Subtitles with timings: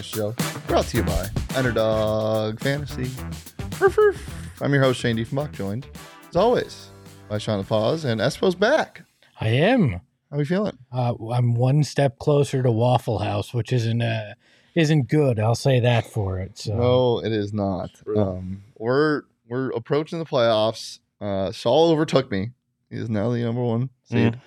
[0.00, 0.34] Fantasy Show,
[0.66, 3.10] brought to you by Underdog Fantasy.
[3.78, 4.52] Roof, roof.
[4.62, 5.86] I'm your host, Shane Diefenbach, joined,
[6.30, 6.88] as always,
[7.28, 9.02] by Shawn Paz, and Espo's back.
[9.42, 9.90] I am.
[9.90, 10.00] How
[10.32, 10.78] are we feeling?
[10.90, 14.32] Uh, I'm one step closer to Waffle House, which isn't uh,
[14.74, 15.38] isn't good.
[15.38, 16.56] I'll say that for it.
[16.56, 17.90] So No, it is not.
[18.16, 21.00] Um, we're we're approaching the playoffs.
[21.20, 22.52] Uh, Saul overtook me.
[22.88, 24.40] He is now the number one seed.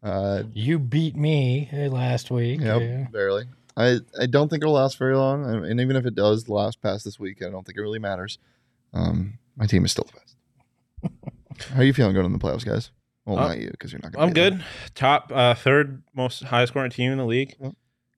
[0.00, 2.60] Uh, you beat me uh, last week.
[2.60, 3.06] Yep, Yeah.
[3.12, 3.46] barely.
[3.76, 7.04] I, I don't think it'll last very long, and even if it does last past
[7.04, 8.38] this week, I don't think it really matters.
[8.92, 11.68] Um, my team is still the best.
[11.72, 12.90] How are you feeling going in the playoffs, guys?
[13.24, 14.12] Well, Uh, not you because you're not.
[14.18, 14.50] I'm be there.
[14.50, 14.64] good.
[14.94, 17.54] Top uh, third most high scoring team in the league.
[17.60, 17.72] Yep.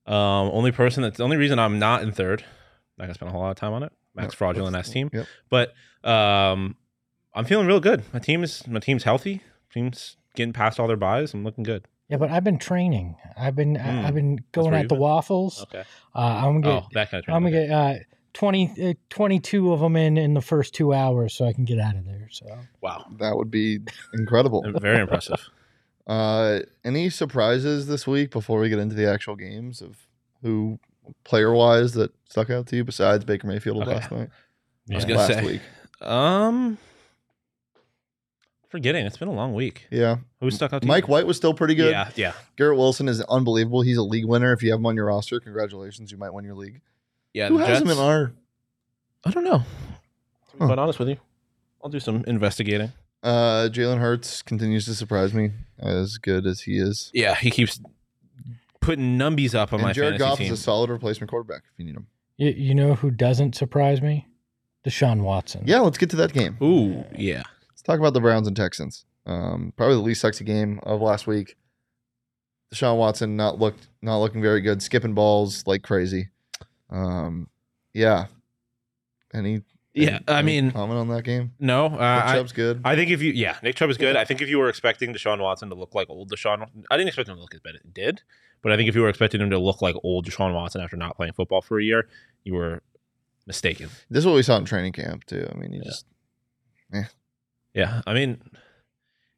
[0.07, 2.45] Um, only person that's the only reason I'm not in third.
[2.99, 3.93] Not gonna spend a whole lot of time on it.
[4.15, 4.39] Max Yep.
[4.39, 5.11] fraudulent S team.
[5.13, 5.27] Yep.
[5.51, 5.73] But
[6.09, 6.77] um,
[7.35, 8.03] I'm feeling real good.
[8.13, 9.43] My team is my team's healthy.
[9.73, 11.35] Team's getting past all their buys.
[11.35, 11.87] I'm looking good.
[12.09, 13.17] Yeah, but I've been training.
[13.37, 14.07] I've been I- Hmm.
[14.07, 14.99] I've been going at the been?
[15.01, 15.63] waffles.
[15.63, 15.85] Okay.
[16.15, 17.35] Uh, I'm gonna Oh, get that kind of.
[17.35, 17.95] I'm gonna get uh,
[18.35, 21.79] 20, uh, 22 of them in in the first two hours, so I can get
[21.79, 22.29] out of there.
[22.31, 22.47] So
[22.83, 23.07] Wow.
[23.19, 23.79] That would be
[24.13, 24.63] incredible.
[24.81, 25.41] Very impressive.
[26.07, 30.07] Uh, any surprises this week before we get into the actual games of
[30.43, 30.79] who
[31.25, 33.95] player wise that stuck out to you besides Baker Mayfield Okay.
[33.95, 34.29] last night?
[34.91, 35.47] I was gonna last say.
[35.47, 35.63] week.
[36.03, 36.77] Um,
[38.75, 39.07] forgetting.
[39.07, 39.87] It's been a long week.
[39.93, 40.83] Yeah, Who stuck out?
[40.83, 41.13] To Mike you?
[41.13, 41.93] White was still pretty good.
[41.93, 42.11] Yeah.
[42.17, 42.33] Yeah.
[42.57, 43.83] Garrett Wilson is unbelievable.
[43.83, 44.53] He's a league winner.
[44.53, 46.11] If you have him on your roster, congratulations.
[46.11, 46.81] You might win your league.
[47.33, 47.49] Yeah.
[47.51, 48.33] Who the has him in our?
[49.25, 49.59] I don't know.
[49.59, 50.67] To be Huh.
[50.67, 51.17] quite honest with you,
[51.83, 52.93] I'll do some investigating.
[53.23, 57.11] Uh, Jalen Hurts continues to surprise me as good as he is.
[57.15, 57.81] Yeah, he keeps
[58.81, 60.53] putting numbies up on and my Jared fantasy Goff team.
[60.53, 62.07] is a solid replacement quarterback if you need him.
[62.37, 64.27] you, you know who doesn't surprise me?
[64.85, 65.63] Deshaun Watson.
[65.67, 66.59] Yeah, let's get to that game.
[66.63, 67.45] Ooh, yeah.
[67.85, 69.05] Talk about the Browns and Texans.
[69.27, 71.57] Um, probably the least sexy game of last week.
[72.73, 76.29] Deshaun Watson not looked not looking very good, skipping balls like crazy.
[76.91, 77.49] Um,
[77.93, 78.27] yeah.
[79.33, 79.63] Any?
[79.95, 81.53] Yeah, any- I mean, comment on that game.
[81.61, 82.81] no, uh, Nick I, Chubb's good.
[82.85, 84.17] I think if you, yeah, Nick Chubb is good.
[84.17, 87.09] I think if you were expecting Deshaun Watson to look like old Deshaun, I didn't
[87.09, 88.23] expect him to look as bad as he did,
[88.61, 90.97] but I think if you were expecting him to look like old Deshaun Watson after
[90.97, 92.09] not playing football for a year,
[92.43, 92.83] you were
[93.47, 93.89] mistaken.
[94.11, 95.47] this is what we saw in training camp too.
[95.49, 95.85] I mean, he Yeah.
[95.85, 96.07] just
[96.93, 97.05] Yeah,
[98.07, 98.41] I mean,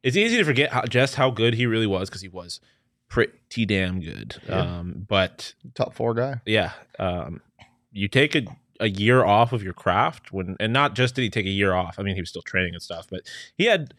[0.03, 2.59] it's easy to forget how, just how good he really was because he was
[3.09, 4.35] pretty damn good.
[4.47, 4.59] Yeah.
[4.59, 6.41] Um, but top four guy.
[6.45, 7.41] yeah, um,
[7.91, 8.43] you take a,
[8.79, 11.73] a year off of your craft when, and not just did he take a year
[11.73, 11.97] off.
[11.99, 13.21] I mean, he was still training and stuff, but
[13.57, 13.93] he had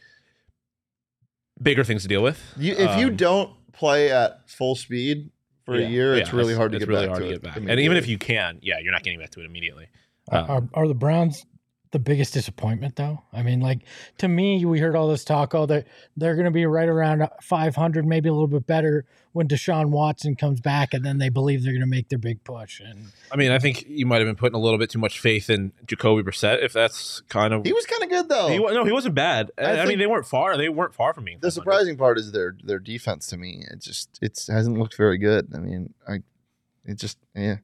[1.60, 2.55] bigger things to deal with.
[2.56, 5.31] You, if you Um, don't play at full speed
[5.65, 7.28] for yeah, a year, it's yeah, really hard to it's get really back hard to
[7.28, 7.56] to it get back.
[7.56, 9.88] And even if you can, yeah, you're not getting back to it immediately.
[10.31, 11.44] Um, are, are the Browns
[11.91, 13.22] the biggest disappointment though?
[13.32, 13.81] I mean, like
[14.19, 15.54] to me, we heard all this talk.
[15.54, 19.04] Oh, that they're going to be right around uh, 500, maybe a little bit better
[19.32, 22.43] when Deshaun Watson comes back, and then they believe they're going to make their big
[22.44, 22.81] push.
[22.81, 25.21] And I mean, I think you might have been putting a little bit too much
[25.21, 26.62] faith in Jacoby Brissett.
[26.62, 28.49] If that's kind of he was kind of good though.
[28.49, 29.50] He, wa- no, he wasn't bad.
[29.56, 30.56] I I, I mean, they weren't far.
[30.56, 31.37] They weren't far from me.
[31.41, 33.65] the surprising part is their their defense to me.
[33.70, 35.53] It just it's hasn't looked very good.
[35.55, 36.19] I mean, I
[36.84, 37.56] it just yeah.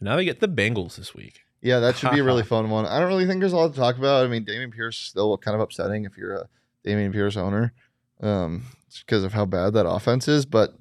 [0.00, 1.42] Now they get the Bengals this week.
[1.62, 2.86] Yeah, that should be a really fun one.
[2.86, 4.24] I don't really think there's a lot to talk about.
[4.24, 6.48] I mean, Dameon Pierce still kind of upsetting if you're a
[6.84, 7.72] Dameon Pierce owner,
[8.20, 8.64] um,
[9.06, 10.44] because of how bad that offense is.
[10.44, 10.74] But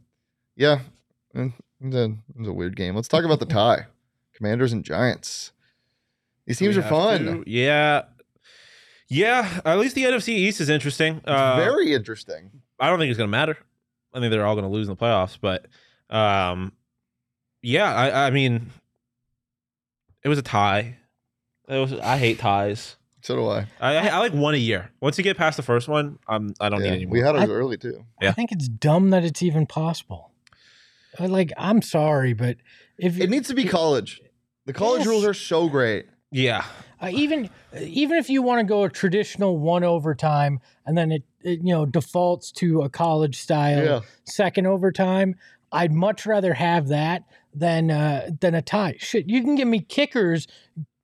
[0.56, 0.80] yeah,
[1.36, 1.50] eh,
[1.82, 2.96] it's a, it's a weird game.
[2.96, 3.86] Let's talk about the tie,
[4.34, 5.52] Commanders and Giants.
[6.48, 7.26] These teams We are fun.
[7.26, 8.04] to- Yeah,
[9.08, 9.62] yeah.
[9.64, 11.22] At least the NFC East is interesting.
[11.24, 12.50] Uh, very interesting.
[12.80, 13.58] I don't think it's going to matter.
[14.14, 15.38] I think they're all going to lose in the playoffs.
[15.40, 15.68] But
[16.10, 16.72] um,
[17.62, 18.72] yeah, I, I mean,
[20.24, 20.98] it was a tie.
[21.68, 21.94] It was.
[21.94, 22.96] I hate ties.
[23.24, 23.68] So do I.
[23.80, 24.90] I, I, I like one a year.
[25.00, 26.54] Once you get past the first one, I'm.
[26.60, 27.14] I don't Yeah, need any more.
[27.14, 28.04] we had ours I- early too.
[28.22, 28.30] Yeah.
[28.30, 30.32] I think it's dumb that it's even possible.
[31.20, 32.58] I like, I'm sorry, but
[32.98, 34.22] if It needs to be college.
[34.66, 35.08] The college Yes.
[35.08, 36.06] rules are so great.
[36.32, 36.64] yeah,
[37.02, 37.50] uh, even
[37.80, 41.74] even if you want to go a traditional one overtime and then it, it you
[41.74, 44.00] know defaults to a college style Yeah.
[44.24, 45.36] second overtime
[45.74, 47.24] i'd much rather have that
[47.54, 50.48] than uh than a tie shit you can give me kickers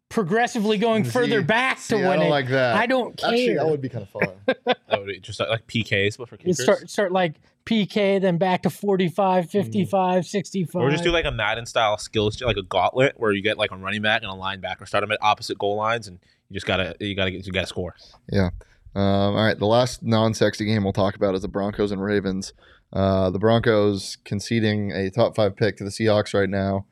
[0.10, 2.76] progressively going See- further back See, to I when don't it, like that.
[2.78, 4.36] i don't care Actually, that would be kind of fun.
[4.66, 6.64] that would be just like PKs, but for It kickers.
[6.64, 7.36] start start like
[7.66, 12.42] pk then back to 45 55 65 Or just do like a Madden style skills,
[12.42, 15.12] like a gauntlet, where you get like a running back and a linebacker, start them
[15.12, 16.18] at opposite goal lines, and
[16.50, 17.94] you just gotta you gotta get you gotta score.
[18.32, 18.52] Yeah.
[18.96, 22.54] Um, all right, the last non-sexy game we'll talk about is the Broncos and Ravens.
[22.94, 26.86] Uh, the Broncos conceding a top five pick to the Seahawks right now.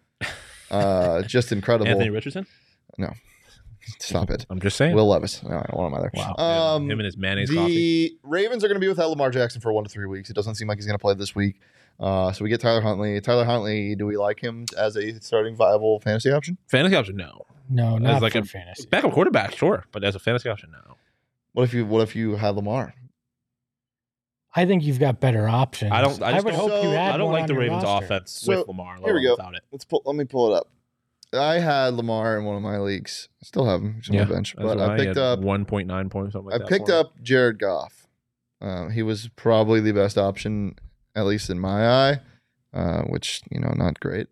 [0.69, 1.87] Uh, just incredible.
[1.89, 2.45] Anthony Richardson.
[2.97, 3.11] No.
[3.99, 4.45] Stop it.
[4.49, 4.95] I'm just saying.
[4.95, 5.43] Will Levis.
[5.43, 6.11] No, I don't want him either.
[6.15, 6.35] wow.
[6.75, 8.17] Um, him and his mayonnaise the coffee.
[8.23, 10.29] Ravens are going to be without Lamar Jackson for one to three weeks.
[10.29, 11.59] It doesn't seem like he's going to play this week.
[11.99, 13.21] Uh, so we get Tyler Huntley.
[13.21, 16.57] Tyler Huntley, do we like him as a starting viable fantasy option?
[16.67, 17.45] Fantasy option, no.
[17.69, 18.87] No, not like for a- fantasy.
[18.89, 20.95] Backup quarterback, sure, but as a fantasy option, no.
[21.53, 22.93] What if you What if you had Lamar?
[24.55, 25.91] I think you've got better options.
[25.91, 26.21] I don't.
[26.23, 28.05] I, just would don't, hope you so- had I don't like the Ravens' roster.
[28.05, 28.97] offense So, with Lamar.
[29.03, 29.31] here we go.
[29.35, 29.63] Without it.
[29.71, 30.01] Let's pull.
[30.05, 30.69] Let me pull it up.
[31.33, 33.27] I had Lamar in one of my leagues.
[33.41, 33.95] I still have him.
[33.95, 35.39] He's on Yeah, my bench, but what I picked up.
[35.39, 36.31] 1.9 points.
[36.33, 36.99] Something like I that picked for him.
[36.99, 38.07] up Jared Goff.
[38.61, 40.75] Uh, he was probably the best option,
[41.15, 42.19] at least in my eye,
[42.73, 44.27] uh, which you know not great.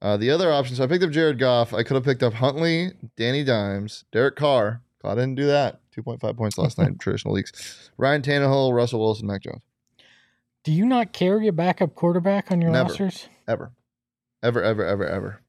[0.00, 1.74] Uh, the other options, I picked up Jared Goff.
[1.74, 4.82] I could have picked up Huntley, Danny Dimes, Derek Carr.
[5.02, 5.80] I didn't do that.
[5.96, 7.90] Two point five points last night in traditional leagues.
[7.96, 9.62] Ryan Tannehill, Russell Wilson, Mac Jones.
[10.62, 12.90] Do you not carry a backup quarterback on your Never.
[12.90, 13.30] rosters?
[13.48, 13.72] Ever,
[14.42, 15.40] ever, ever, ever, ever.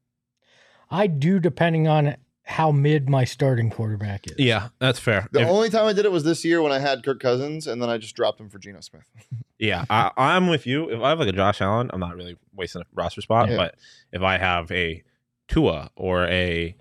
[0.90, 4.36] I do, depending on how mid my starting quarterback is.
[4.38, 5.28] Yeah, that's fair.
[5.32, 7.66] The If- only time I did it was this year when I had Kirk Cousins,
[7.66, 9.04] and then I just dropped him for Geno Smith.
[9.58, 10.88] yeah, I, I'm with you.
[10.90, 13.50] If I have like a Josh Allen, I'm not really wasting a roster spot.
[13.50, 13.56] Yeah.
[13.56, 13.74] But
[14.14, 15.02] if I have a
[15.46, 16.74] Tua or a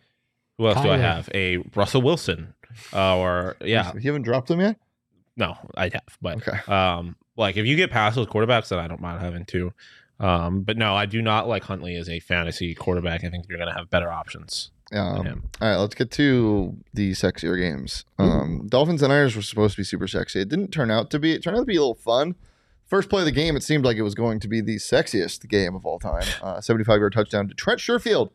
[0.57, 1.29] who else do I have?
[1.35, 2.53] A Russell Wilson,
[2.93, 4.77] uh, or yeah, you haven't dropped them yet.
[5.35, 6.17] no, I have.
[6.21, 6.71] But Okay.
[6.71, 9.73] um, like if you get past those quarterbacks, then I don't mind having two.
[10.19, 13.23] Um, but no, I do not like Huntley as a fantasy quarterback.
[13.23, 15.43] I think you're going to have better options Um.
[15.61, 18.03] All right, let's get to the sexier games.
[18.17, 20.41] Um, Dolphins and Niners were supposed to be super sexy.
[20.41, 21.33] It didn't turn out to be.
[21.33, 22.33] It turned out to be a little fun.
[22.85, 25.47] First play of the game, it seemed like it was going to be the sexiest
[25.49, 26.23] game of all time.
[26.41, 28.31] Uh, 75 yard touchdown to Trent Sherfield.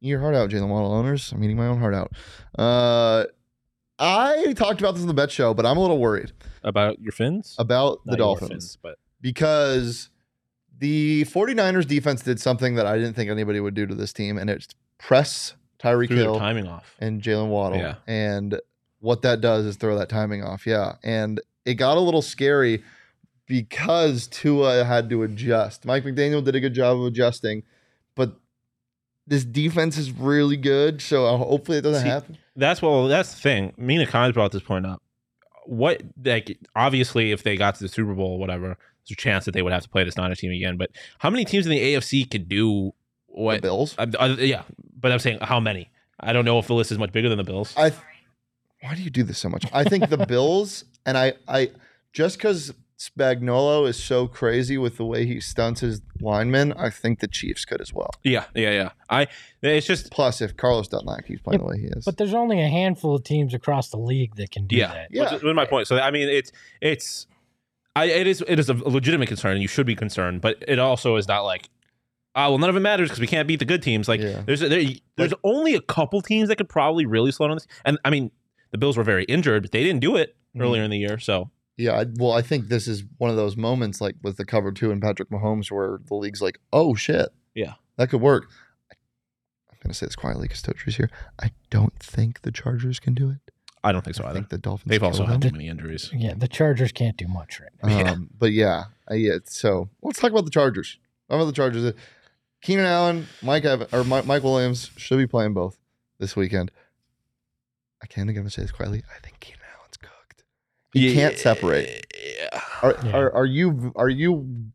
[0.00, 1.32] Your heart out, Jaylen Waddle owners.
[1.32, 2.12] I'm eating my own heart out.
[2.56, 3.24] Uh,
[3.98, 6.32] I talked about this in the bet show, but I'm a little worried
[6.62, 7.54] About your fins?
[7.58, 10.10] about the Not your Dolphins Fins, but because
[10.78, 14.36] the 49ers defense did something that I didn't think anybody would do to this team,
[14.38, 14.68] and it's
[14.98, 16.96] press Tyreek Hill timing off.
[16.98, 17.78] and Jaylen Waddle.
[17.78, 17.94] Yeah.
[18.06, 18.60] And
[19.00, 20.66] what that does is throw that timing off.
[20.66, 20.94] Yeah.
[21.04, 22.82] And it got a little scary
[23.46, 25.84] because Tua had to adjust.
[25.84, 27.62] Mike McDaniel did a good job of adjusting,
[28.14, 28.36] but
[29.26, 31.00] this defense is really good.
[31.02, 32.38] So uh, hopefully it doesn't See, happen.
[32.56, 33.08] That's well.
[33.08, 33.72] That's the thing.
[33.76, 35.02] Mina Khan's brought this point up.
[35.66, 39.44] What like obviously, if they got to the Super Bowl, or whatever, there's a chance
[39.46, 40.76] that they would have to play this Niners team again.
[40.76, 42.92] But how many teams in the AFC could do
[43.28, 43.62] The what?
[43.62, 43.94] Bills.
[43.98, 44.62] Uh, uh, yeah,
[44.98, 45.90] but I'm saying how many?
[46.20, 47.74] I don't know if the list is much bigger than the Bills.
[47.76, 47.92] I
[48.82, 49.64] why do you do this so much?
[49.72, 51.70] I think the Bills and I I
[52.12, 57.20] just because Spagnolo is so crazy with the way he stunts his linemen, I think
[57.20, 58.10] the Chiefs could as well.
[58.22, 58.90] yeah, yeah, yeah.
[59.10, 59.26] I.
[59.62, 62.60] It's just Plus, if Carlos Dunlap keeps playing the way he is, But there's only
[62.62, 65.08] a handful of teams across the league that can do yeah, that.
[65.10, 65.24] Yeah.
[65.34, 65.88] Which is my point.
[65.88, 67.26] So I mean, it's it's.
[67.96, 70.40] I, it is it is a legitimate concern, and you should be concerned.
[70.40, 71.68] But it also is not like,
[72.34, 74.08] ah, well, none of it matters because we can't beat the good teams.
[74.08, 74.42] Like Yeah.
[74.46, 74.82] there's there,
[75.16, 77.66] there's only a couple teams that could probably really slow down this.
[77.84, 78.30] And I mean,
[78.70, 80.62] the Bills were very injured, but they didn't do it Mhm.
[80.62, 81.18] earlier in the year.
[81.18, 84.44] So Yeah, I, well, I think this is one of those moments like with the
[84.44, 87.74] cover two and Patrick Mahomes where the league's like, oh shit, Yeah.
[87.96, 88.46] that could work.
[89.70, 91.10] I'm gonna say this quietly because Totri's here.
[91.40, 93.38] I don't think the Chargers can do it.
[93.82, 94.38] I don't think so I either.
[94.38, 94.88] think the Dolphins.
[94.88, 95.32] They've kill also them.
[95.32, 96.10] had too many injuries.
[96.14, 97.70] Yeah, the Chargers can't do much right
[98.06, 98.12] now.
[98.12, 99.38] Um, but yeah, uh, yeah.
[99.44, 100.96] So let's talk about the Chargers.
[101.28, 101.92] Talk about the Chargers.
[102.62, 105.76] Keenan Allen, Mike Evan, or Mike, Mike Williams should be playing both
[106.18, 106.70] this weekend.
[108.02, 109.02] I can't again say this quietly.
[109.14, 109.60] I think Keenan
[110.94, 111.14] Allen's cooked.
[111.14, 112.06] He can't separate.
[112.14, 112.60] Yeah.
[112.82, 113.16] Are, Yeah.
[113.16, 114.70] are are you are you?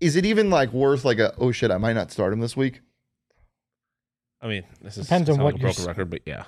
[0.00, 2.56] Is it even like worth like a oh shit I might not start him this
[2.56, 2.80] week?
[4.40, 6.44] I mean, this is Depends on sound what like a you're broken record, but yeah,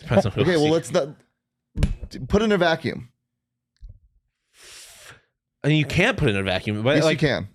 [0.00, 1.08] depends on who Okay, well let's not
[2.28, 3.10] put in a vacuum.
[5.62, 7.48] I mean, you can't put in a vacuum, but yes, like, you can.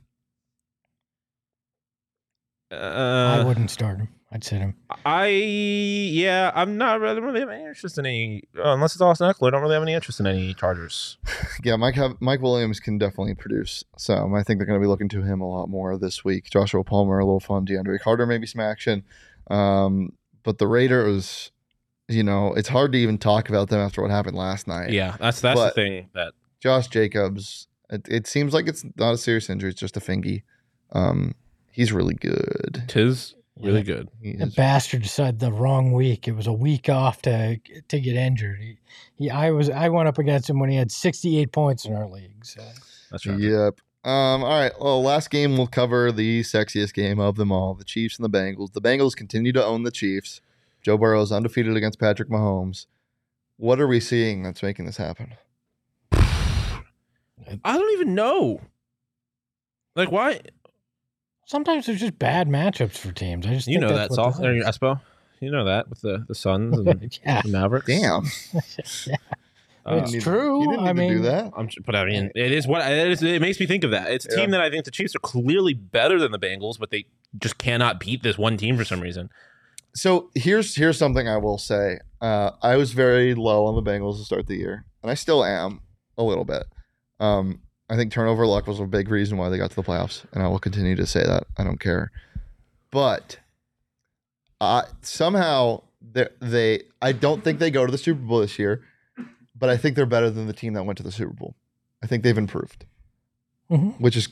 [2.71, 4.09] I uh, wouldn't start him.
[4.33, 4.75] I'd sit him.
[5.05, 9.27] I yeah, I'm not really, really have any interest in any uh, unless it's Austin
[9.29, 9.47] Ekeler.
[9.47, 11.17] I don't really have any interest in any Chargers.
[11.63, 13.83] Yeah, Mike have, Mike Williams can definitely produce.
[13.97, 16.49] So I think they're going to be looking to him a lot more this week.
[16.49, 17.67] Joshua Palmer, a little fun.
[17.67, 19.03] DeAndre Carter, maybe some action.
[19.51, 21.51] Um, but the Raiders,
[22.07, 24.89] you know, it's hard to even talk about them after what happened last night.
[24.91, 29.13] Yeah, that's that's But- the thing that Josh Jacobs, it, it seems like it's not
[29.13, 29.69] a serious injury.
[29.71, 30.43] It's just a fingy.
[30.93, 31.35] Um,
[31.71, 32.83] he's really good.
[32.87, 33.83] tis really Yeah.
[33.83, 34.09] good.
[34.21, 36.27] He The is- bastard decided the wrong week.
[36.27, 38.59] It was a week off to to get injured.
[38.59, 38.77] He,
[39.15, 42.07] he I was I went up against him when he had 68 points in our
[42.07, 42.45] league.
[42.45, 42.61] So
[43.11, 43.39] That's right.
[43.39, 43.81] Yep.
[44.03, 44.71] Um, all right.
[44.79, 48.35] Well, last game we'll cover the sexiest game of them all: the Chiefs and the
[48.35, 48.73] Bengals.
[48.73, 50.41] The Bengals continue to own the Chiefs.
[50.81, 52.87] Joe Burrow is undefeated against Patrick Mahomes.
[53.57, 55.35] What are we seeing that's making this happen?
[56.11, 58.61] I don't even know.
[59.95, 60.39] Like why?
[61.51, 63.45] Sometimes there's just bad matchups for teams.
[63.45, 64.45] I just You know that's that, what Saul.
[64.45, 64.65] Or is.
[64.65, 64.99] Espo.
[65.39, 67.87] You know that with the the Suns and yeah, the Mavericks.
[67.87, 68.25] Damn.
[69.83, 70.61] Uh, It's true.
[70.61, 71.51] You didn't I need to do mean- that.
[71.57, 73.23] I'm, but I mean, it is what it is.
[73.23, 74.11] It makes me think of that.
[74.11, 74.41] It's a Yeah.
[74.41, 77.05] team that I think the Chiefs are clearly better than the Bengals, but they
[77.39, 79.31] just cannot beat this one team for some reason.
[79.95, 81.97] So here's here's something I will say.
[82.21, 85.43] Uh, I was very low on the Bengals to start the year, and I still
[85.43, 85.81] am
[86.15, 86.63] a little bit.
[87.19, 90.23] Um, I think turnover luck was a big reason why they got to the playoffs,
[90.31, 91.43] and I will continue to say that.
[91.57, 92.09] I don't care,
[92.89, 93.37] but
[94.61, 98.81] uh, somehow they, they I don't think they go to the Super Bowl this year,
[99.59, 101.55] but I think they're better than the team that went to the Super Bowl.
[102.01, 102.85] I think they've improved,
[103.69, 103.99] Mhm.
[103.99, 104.29] which is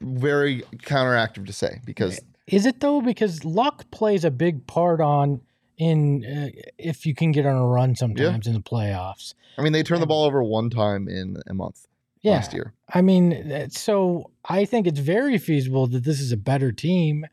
[0.00, 3.00] very counteractive to say because Is it though?
[3.00, 5.42] Because luck plays a big part on
[5.78, 9.34] in uh, if you can get on a run sometimes in the playoffs.
[9.56, 11.86] I mean they turned the ball over one time in a month
[12.22, 12.72] Yeah, last year.
[12.92, 17.24] I mean, uh, so I think it's very feasible that this is a better team,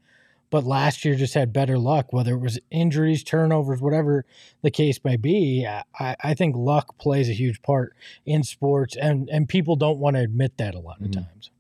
[0.50, 4.24] but last year just had better luck, whether it was injuries, turnovers, whatever
[4.62, 5.68] the case may be.
[6.00, 10.16] I, I think luck plays a huge part in sports, and and people don't want
[10.16, 11.14] to admit that a lot of Mhm.
[11.14, 11.52] times.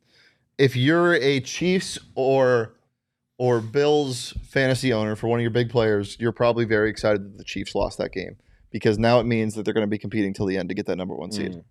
[0.57, 2.73] if you're a Chiefs or
[3.37, 7.37] or Bills fantasy owner for one of your big players, you're probably very excited that
[7.37, 8.37] the Chiefs lost that game
[8.71, 10.87] because now it means that they're going to be competing till the end to get
[10.87, 11.51] that number one seed.
[11.51, 11.63] Mm.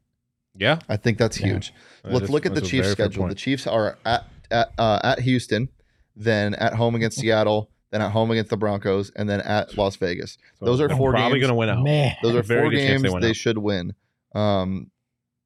[0.58, 1.46] Yeah, I think that's Yeah.
[1.48, 1.72] huge.
[2.02, 3.28] that Let's is- look at the Chiefs schedule.
[3.28, 3.34] The.
[3.34, 5.68] Chiefs are at at, uh, at Houston,
[6.14, 9.96] then at home against Seattle, then at home against the Broncos, and then at Las
[9.96, 10.38] Vegas.
[10.60, 11.48] So those are four probably games.
[11.48, 11.82] going to win out.
[11.82, 13.94] Man, Those are Very four games they they, should win.
[14.36, 14.90] Um,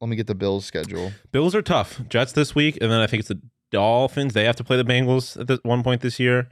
[0.00, 1.12] let me get the Bills schedule.
[1.32, 2.00] Bills are tough.
[2.10, 3.40] Jets this week, and then I think it's the
[3.70, 4.34] Dolphins.
[4.34, 6.48] They have to play the Bengals at this one point this year.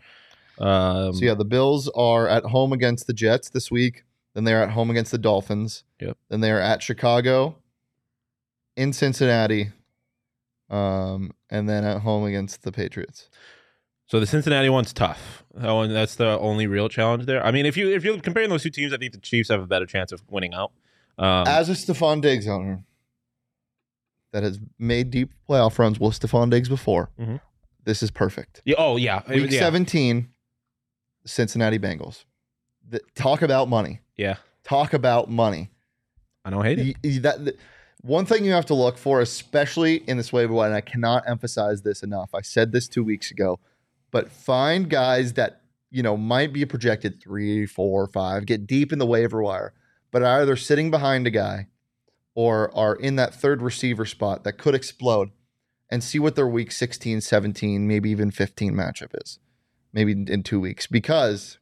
[0.58, 4.04] Um, So yeah, the Bills are at home against the Jets this week.
[4.34, 5.84] Then they're at home against the Dolphins.
[6.00, 6.16] Yep.
[6.30, 7.56] Then they are at Chicago,
[8.78, 9.70] in Cincinnati,
[10.70, 13.28] um, and then at home against the Patriots.
[14.06, 15.44] So the Cincinnati one's tough.
[15.54, 17.44] That one, that's the only real challenge there.
[17.44, 19.61] I mean, if you if you're comparing those two teams, I think the Chiefs have
[19.61, 20.73] a better chance of winning out.
[21.18, 22.85] Um, As a Stefon Diggs owner
[24.32, 27.40] that has made deep playoff runs with Stefon Diggs before, Mhm.
[27.85, 28.62] this is perfect.
[28.64, 30.28] yeah, oh yeah, Week yeah, 17,
[31.26, 32.25] Cincinnati Bengals.
[32.88, 34.00] The, talk about money.
[34.16, 34.37] yeah.
[34.64, 35.70] Talk about money.
[36.44, 36.97] I don't hate it.
[37.02, 37.56] Y- that th-
[38.02, 41.28] one thing you have to look for, especially in this waiver wire, and I cannot
[41.28, 42.31] emphasize this enough.
[42.35, 43.59] I said this two weeks ago,
[44.11, 48.99] but find guys that you know might be projected three, four, five, get deep in
[48.99, 49.73] the waiver wire,
[50.12, 51.67] but are either sitting behind a guy
[52.35, 55.31] or are in that third receiver spot that could explode,
[55.90, 59.40] and see what their week 16, 17, maybe even 15 matchup is,
[59.93, 61.59] maybe in- two weeks, because.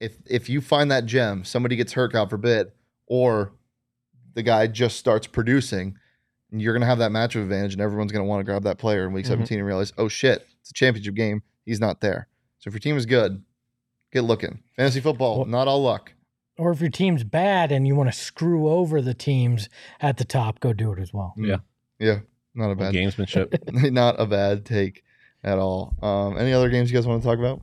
[0.00, 2.72] If, if you find that gem, somebody gets hurt, God forbid,
[3.06, 3.52] or
[4.34, 5.96] the guy just starts producing,
[6.52, 8.62] and you're going to have that matchup advantage, and everyone's going to want to grab
[8.64, 9.28] that player in week Mhm.
[9.28, 11.42] 17 and realize, oh shit, it's a championship game.
[11.64, 12.28] He's not there.
[12.58, 13.42] So if your team is good,
[14.12, 14.60] get looking.
[14.76, 16.12] Fantasy football, Well- not all luck.
[16.58, 19.68] or if your team's bad and you want to screw over the teams
[20.00, 21.34] at the top, go do it as well.
[21.36, 21.56] Yeah.
[21.98, 22.20] Yeah,
[22.54, 23.90] not a bad, Gamesmanship.
[23.92, 25.02] not a bad take
[25.42, 25.94] at all.
[26.02, 27.60] Um, any other games you guys want to talk about?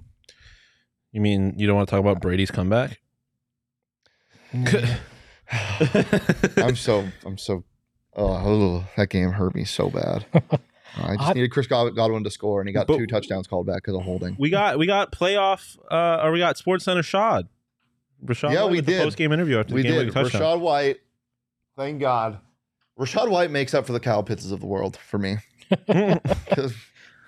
[1.14, 3.00] you mean you don't want to talk about Brady's comeback?
[6.58, 7.64] I'm so, I'm so,
[8.16, 10.26] oh, that game hurt me so bad.
[10.98, 13.66] I just I- needed Chris Godwin to score, and he got But- two touchdowns called
[13.68, 14.36] back because of holding.
[14.40, 17.48] we got we got playoff uh or we got Sports Center Shad.
[18.26, 19.02] Rashad Yeah, White we with did.
[19.02, 20.06] post game interview after We the game did.
[20.08, 20.42] with touchdown.
[20.42, 20.98] Rachaad White.
[21.76, 22.40] Thank God.
[23.00, 25.38] Rachaad White makes up for the Kyle Pittses of the world for me.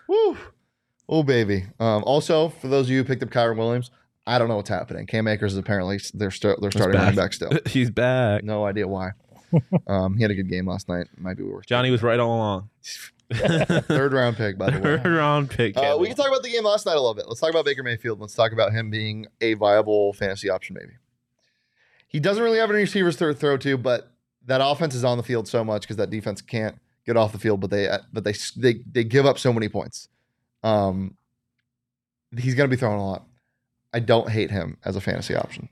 [0.08, 0.38] Woo.
[1.10, 1.66] Oh baby.
[1.80, 3.92] Um, also, for those of you who picked up Kyren Williams,
[4.26, 5.06] I don't know what's happening.
[5.06, 7.02] Cam Akers is apparently they're st- they're starting back.
[7.02, 7.52] running back still.
[7.66, 8.44] He's back.
[8.44, 9.12] No idea why.
[9.86, 11.06] Um, he had a good game last night.
[11.16, 11.68] Might be worth.
[11.68, 12.70] Johnny was right all along.
[13.32, 14.98] third round pick by the way.
[14.98, 15.78] Third round pick.
[15.78, 17.28] Uh, we can talk about the game last night a little bit.
[17.28, 18.20] Let's talk about Baker Mayfield.
[18.20, 20.94] Let's talk about him being a viable fantasy option, maybe.
[22.08, 24.12] He doesn't really have any receivers to throw to, but
[24.46, 27.40] that offense is on the field so much because that defense can't get off the
[27.40, 30.08] field, but they but they they they give up so many points.
[30.64, 31.16] Um,
[32.38, 33.28] he's going to be throwing a lot.
[33.94, 35.70] I don't hate him as a fantasy option.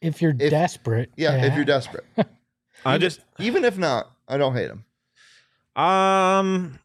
[0.00, 2.04] If you're If- desperate, Yeah, if you're desperate,
[2.84, 4.84] I just even if not, I don't hate him.
[5.82, 6.78] um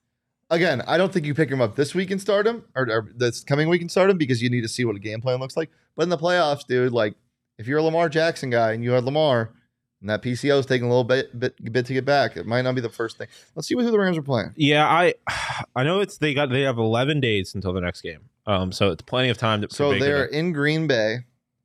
[0.50, 3.10] Again, I don't think you pick him up this week and start him, or, or
[3.16, 5.40] this coming week and start him because you need to see what a game plan
[5.40, 5.70] looks like.
[5.96, 7.16] But in the playoffs, dude, like
[7.58, 9.54] if you're a Lamar Jackson guy and you had Lamar,
[10.02, 12.64] and that PCO is taking a little bit, bit bit to get back, it might
[12.64, 13.28] not be the first thing.
[13.56, 14.52] Let's see who the Rams are playing.
[14.56, 15.14] yeah, I
[15.76, 18.22] I know it's they got they have 11 days until the next game.
[18.48, 21.20] Um so it's plenty of time to for So they're to- in Green Bay,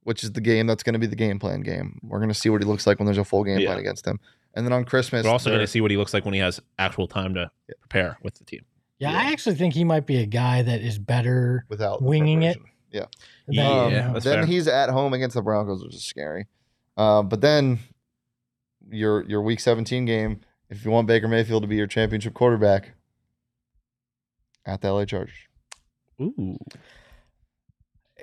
[0.04, 1.98] which is the game that's going to be the game plan game.
[2.04, 3.68] We're going to see what he looks like when there's a full game Yeah.
[3.68, 4.20] plan against him.
[4.54, 6.40] And then on Christmas, we're also going to see what he looks like when he
[6.40, 7.50] has actual time to
[7.80, 8.64] prepare with the team.
[8.98, 9.18] yeah, Yeah.
[9.18, 12.56] I actually think he might be a guy that is better without winging it.
[12.56, 12.72] preparation.
[13.48, 13.68] Yeah.
[13.70, 14.46] Um, you that's then fair.
[14.46, 16.46] he's at home against the Broncos, which is scary.
[16.96, 17.80] Uh, but then
[18.90, 20.40] your your Week 17 game,
[20.70, 22.92] if you want Baker Mayfield to be your championship quarterback,
[24.66, 25.34] at the LA Chargers.
[26.20, 26.58] Ooh.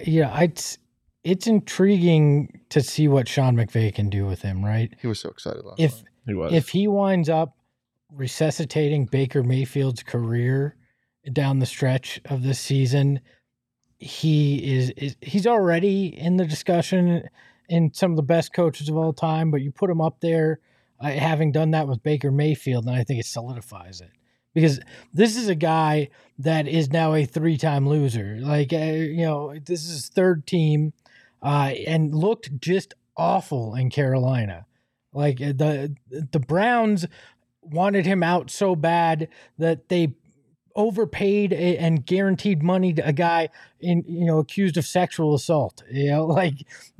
[0.06, 0.78] yeah, it's
[1.24, 4.94] it's intriguing to see what Sean McVay can do with him, right?
[5.00, 6.04] He was so excited last If night.
[6.28, 6.54] He was.
[6.54, 7.56] if he winds up
[8.12, 10.76] resuscitating Baker Mayfield's career
[11.32, 13.22] down the stretch of this season,
[14.00, 17.30] he is, is he's already in the discussion
[17.70, 19.52] in some of the best coaches of all time.
[19.52, 20.60] But you put him up there,
[21.00, 24.12] uh, having done that with Baker Mayfield, and I think it solidifies it
[24.54, 24.80] because
[25.14, 28.38] this is a guy that is now a three-time loser.
[28.40, 30.94] Like uh, you know, this is third team,
[31.42, 34.66] uh, and looked just awful in Carolina.
[35.14, 37.06] Like uh, the the Browns
[37.62, 40.16] wanted him out so bad that they
[40.76, 43.50] overpaid and guaranteed money to a guy
[43.80, 45.84] in you know accused of sexual assault.
[45.92, 46.56] You know, like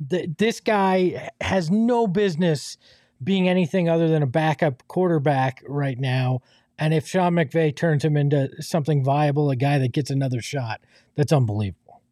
[0.08, 2.76] th- this guy has no business
[3.22, 6.40] being anything other than a backup quarterback right now.
[6.78, 10.80] And if Sean McVay turns him into something viable, a guy that gets another shot,
[11.14, 12.02] that's unbelievable.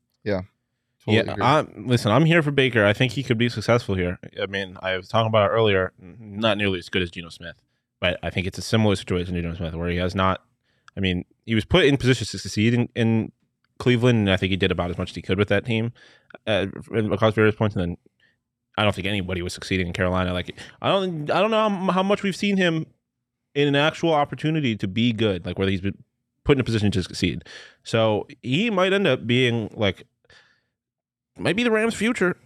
[1.04, 1.45] Totally yeah.
[1.45, 2.85] I'm, listen, I'm here for Baker.
[2.85, 4.21] I think he could be successful here.
[4.40, 5.92] I mean, I was talking about it earlier.
[5.99, 7.57] Not nearly as good as Geno Smith,
[8.00, 10.42] but I think it's a similar situation to Geno Smith where he has not.
[10.96, 13.32] I mean, he was put in positions to succeed in, in
[13.78, 15.92] Cleveland, and I think he did about as much as he could with that team
[16.46, 16.66] uh,
[17.11, 17.75] across various points.
[17.76, 17.96] And then
[18.76, 20.32] I don't think anybody was succeeding in Carolina.
[20.32, 22.87] Like I don't, I don't know how, how much we've seen him
[23.54, 26.02] in an actual opportunity to be good, like whether he's been
[26.44, 27.44] put in a position to succeed.
[27.82, 30.06] So he might end up being like
[31.38, 32.37] might be the Rams' future.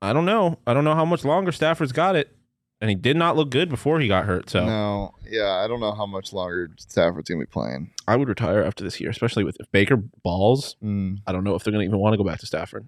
[0.00, 0.58] I don't know.
[0.66, 2.36] I don't know how much longer Stafford's got it,
[2.84, 4.50] and he did not look good before he got hurt.
[4.50, 7.90] So no, yeah, I don't know how much longer Stafford's gonna be playing.
[8.06, 10.76] I would retire after this year, especially with if Baker balls.
[10.84, 11.20] Mm.
[11.26, 12.86] I don't know if they're going to even want to go back to Stafford.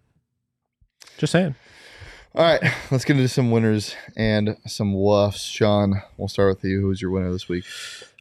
[1.17, 1.55] Just saying.
[2.35, 2.61] All right,
[2.91, 5.39] let's get into some winners and some woofs.
[5.51, 6.83] Shawn, we'll start with you.
[6.83, 7.65] Who's your winner this week?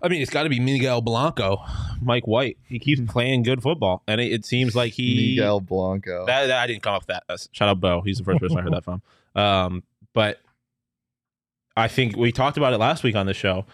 [0.02, 1.62] I mean, it's got to be Miguel Blanco,
[2.02, 2.58] Mike White.
[2.66, 5.32] He keeps playing good football, and it, it seems like he.
[5.36, 6.26] Miguel Blanco.
[6.26, 7.24] That, that- I didn't come up with that.
[7.28, 8.00] Uh, shout out Bo.
[8.00, 9.02] He's the first person I heard that from.
[9.36, 9.84] Um,
[10.14, 10.40] but
[11.78, 13.66] I think we talked about it last week on the show.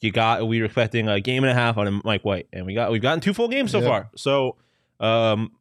[0.00, 2.74] You got we were expecting a game and a half on Mike White, and we
[2.74, 3.88] got we've gotten two full games so Yep.
[3.88, 4.10] far.
[4.16, 4.56] So,
[4.98, 5.52] um,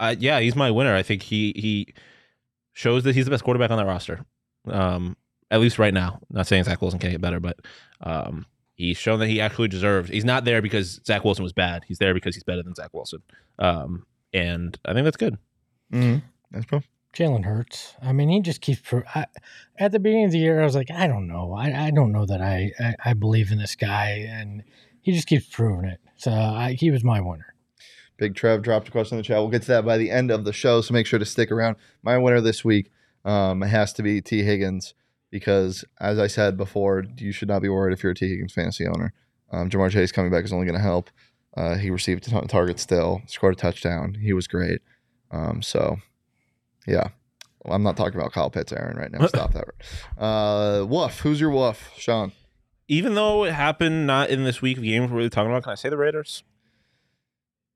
[0.00, 0.94] I, yeah, he's my winner.
[0.94, 1.94] I think he he
[2.72, 4.24] shows that he's the best quarterback on that roster.
[4.66, 5.16] Um,
[5.50, 6.20] at least right now.
[6.30, 7.58] Not saying Zach Wilson can't get better, but
[8.00, 10.08] um, he's shown that he actually deserves.
[10.08, 11.84] He's not there because Zach Wilson was bad.
[11.86, 13.20] He's there because he's better than Zach Wilson.
[13.58, 15.36] Um, and I think that's good.
[15.92, 16.80] mm That's pro.
[17.14, 17.94] Jalen Hurts.
[18.02, 18.82] I mean, he just keeps.
[19.14, 19.26] I,
[19.78, 21.54] at the beginning of the year, I was like, I don't know.
[21.54, 24.62] I, I don't know that I, I, I believe in this guy, and
[25.00, 26.00] he just keeps proving it.
[26.16, 27.54] So I, he was my winner.
[28.16, 29.38] Big Trev dropped a question in the chat.
[29.38, 31.50] We'll get to that by the end of the show, so make sure to stick
[31.50, 31.76] around.
[32.02, 32.90] My winner this week
[33.24, 34.94] um, has to be Tee Higgins
[35.30, 38.52] because, as I said before, you should not be worried if you're a Tee Higgins
[38.52, 39.12] fantasy owner.
[39.50, 41.10] Um, Ja'Marr Chase coming back is only going to help.
[41.56, 44.14] Uh, he received a ton of targets still, scored a touchdown.
[44.14, 44.80] He was great.
[45.30, 45.98] Um, so,
[46.86, 47.08] yeah.
[47.64, 49.26] Well, I'm not talking about Kyle Pitts, Aaron, right now.
[49.28, 49.68] Stop that.
[50.22, 51.20] Uh, woof.
[51.20, 52.32] Who's your woof, Shawn?
[52.88, 55.72] even though it happened not in this week of games we're really talking about, can
[55.72, 56.42] I say the Raiders?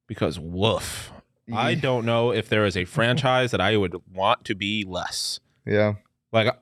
[0.07, 1.13] Because woof.
[1.51, 5.41] I don't know if there is a franchise that I would want to be less.
[5.65, 5.95] Yeah.
[6.31, 6.55] Like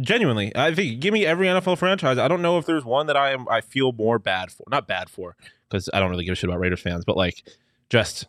[0.00, 2.18] genuinely, I think give me every NFL franchise.
[2.18, 4.64] I don't know if there's one that I am I feel more bad for.
[4.68, 5.36] Not bad for
[5.68, 7.44] because I don't really give a shit about Raiders fans, but like
[7.90, 8.26] just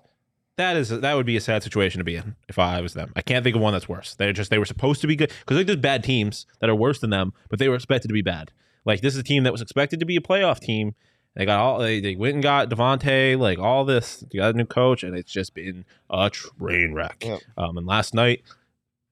[0.59, 3.13] that is that would be a sad situation to be in if I was them.
[3.15, 4.15] I can't think of one that's worse.
[4.15, 6.75] They're just they were supposed to be good because like there's bad teams that are
[6.75, 8.51] worse than them, but they were expected to be bad.
[8.85, 10.95] Like this is a team that was expected to be a playoff team.
[11.35, 14.17] They got all they, they went and got Davante like all this.
[14.17, 17.23] They got a new coach, and it's just been a train wreck.
[17.25, 17.39] Yep.
[17.57, 18.43] Um, and last night,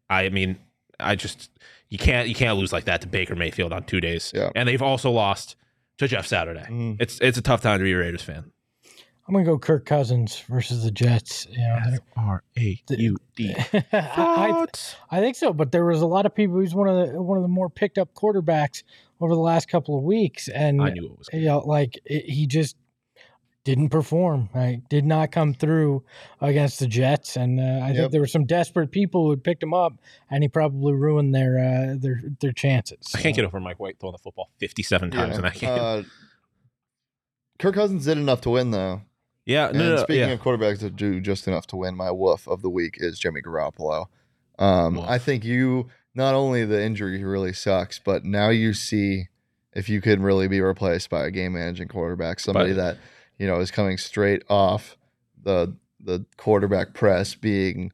[0.09, 0.57] I mean,
[0.99, 1.49] I just
[1.87, 4.33] you can't you can't lose like that to Baker Mayfield on two days.
[4.35, 4.49] Yeah.
[4.53, 5.55] And they've also lost
[5.97, 6.65] to Jeff Saturday.
[6.69, 6.97] Mm.
[6.99, 8.51] It's it's a tough time to be a Raiders fan.
[9.27, 11.47] I'm gonna go Kirk Cousins versus the Jets.
[11.51, 13.53] You know, they're- R A U D.
[13.73, 14.65] I, I,
[15.11, 16.59] I think so, but there was a lot of people.
[16.59, 18.83] He's one of the one of the more picked up quarterbacks
[19.19, 21.27] over the last couple of weeks, and I knew it was.
[21.33, 22.77] you know, like it, he just
[23.65, 24.47] didn't perform.
[24.55, 26.05] Right, did not come through
[26.39, 27.95] against the Jets, and uh, I Yep.
[27.97, 29.91] think there were some desperate people who had picked him up,
[30.31, 33.11] and he probably ruined their uh, their their chances.
[33.13, 35.69] I can't get over Mike White throwing the football 57 times in that game.
[35.69, 36.03] Uh,
[37.59, 39.01] Kirk Cousins did enough to win, though.
[39.47, 40.33] Yeah, And no, no, speaking yeah.
[40.35, 43.41] of quarterbacks that do just enough to win, my woof of the week is Jimmy
[43.41, 44.05] Garoppolo.
[44.59, 49.27] Um, I think you not only the injury really sucks, but now you see
[49.73, 52.97] if you could really be replaced by a game managing quarterback, somebody But- that
[53.39, 54.97] you know is coming straight off
[55.41, 57.91] the the quarterback press being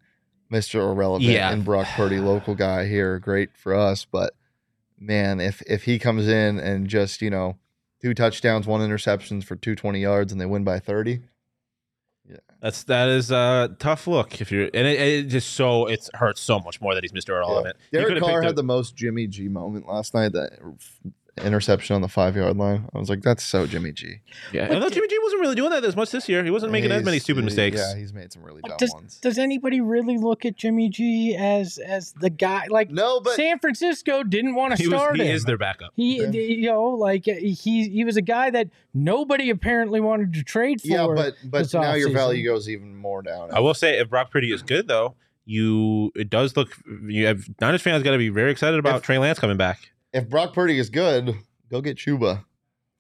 [0.51, 0.75] Mr.
[0.91, 1.51] Irrelevant Yeah.
[1.51, 4.05] and Brock Purdy, local guy here, great for us.
[4.05, 4.33] But
[4.99, 7.57] man, if if he comes in and just you know
[8.01, 11.21] two touchdowns, one interceptions for two twenty yards, and they win by thirty,
[12.61, 16.39] That's that is a tough look if you're and it, it just so it hurts
[16.39, 17.29] so much more that he's Mr.
[17.31, 17.75] Irrelevant.
[17.91, 20.31] You Derek could've Carr had a- the most Jimmy G moment last night.
[20.31, 20.53] That
[21.43, 22.87] interception on the five yard line.
[22.93, 24.17] I was like, that's so Jimmy G.
[24.51, 24.67] yeah.
[24.71, 26.43] Although Jimmy G wasn't really doing that as much this year.
[26.43, 27.77] He wasn't making as many stupid mistakes.
[27.77, 29.17] Yeah, he's made some really But dumb does, ones.
[29.19, 32.67] does anybody really look at Jimmy G as as the guy?
[32.69, 35.35] Like No, but San Francisco didn't want to he was he him.
[35.35, 35.91] is their backup.
[35.95, 36.27] He, Yeah.
[36.29, 40.81] you know, like uh, he he was a guy that nobody apparently wanted to trade
[40.81, 40.87] for.
[40.87, 43.49] yeah, but but this now your value goes even more down.
[43.51, 45.15] I will say if Brock Purdy is good though,
[45.45, 49.01] you it does look you have Niners fans got to be very excited about If-
[49.01, 49.89] Trey Lance coming back.
[50.13, 51.35] If Brock Purdy is good,
[51.69, 52.45] go get Chubba.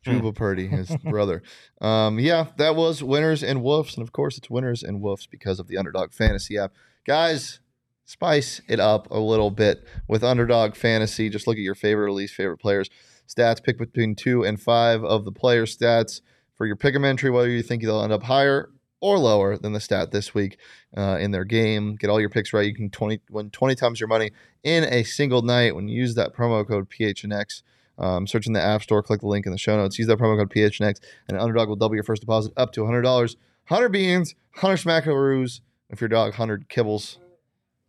[0.03, 0.11] Hmm.
[0.11, 1.43] Chubba Purdy, his brother.
[1.79, 5.59] Um, yeah, that was winners and wolves, and of course it's winners and wolves because
[5.59, 6.73] of the Underdog Fantasy app.
[7.05, 7.59] Guys,
[8.05, 11.29] spice it up a little bit with Underdog Fantasy.
[11.29, 12.89] Just look at your favorite or least favorite players'
[13.27, 13.63] stats.
[13.63, 16.21] Pick between two and five of the player stats
[16.55, 18.69] for your pick'em entry, whether you think they'll end up higher
[19.03, 20.57] or lower than the stat this week
[20.95, 21.95] uh, in their game.
[21.95, 22.65] Get all your picks right.
[22.65, 24.31] You can 20 win 20 times your money
[24.63, 27.63] in a single night when you use that promo code PHNX.
[27.97, 29.99] Um, search in the App Store, click the link in the show notes.
[29.99, 33.03] Use that promo code PHNX, and Underdog will double your first deposit up to $100.
[33.03, 35.59] 100 beans, 100 smackaroos.
[35.89, 37.17] If your dog, 100 kibbles.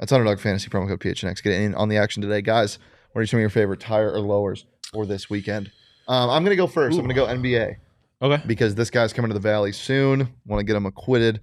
[0.01, 1.45] That's Underdog Fantasy promo code PHNX.
[1.45, 2.43] Get in on the action today.
[2.43, 2.81] Guys,
[3.13, 5.71] what are some of your favorite tire or lowers for this weekend?
[6.09, 6.99] Um, I'm going to go first.
[6.99, 7.77] I'm going to go NBA
[8.25, 8.43] Okay.
[8.47, 10.29] because this guy's coming to the Valley soon.
[10.47, 11.41] Want to get him acquitted,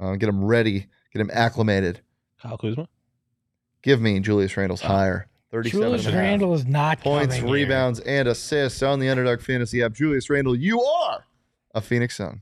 [0.00, 2.00] uh, get him ready, get him acclimated.
[2.42, 2.88] Kyle Kuzma.
[3.82, 4.88] Give me Julius Randle's Oh.
[4.88, 5.28] higher.
[5.52, 7.64] 37 Julius and a half Randle is not points, coming here.
[7.66, 9.92] rebounds, and assists on the Underdog Fantasy app.
[9.92, 11.24] Julius Randle, you are
[11.74, 12.40] a Phoenix Sun.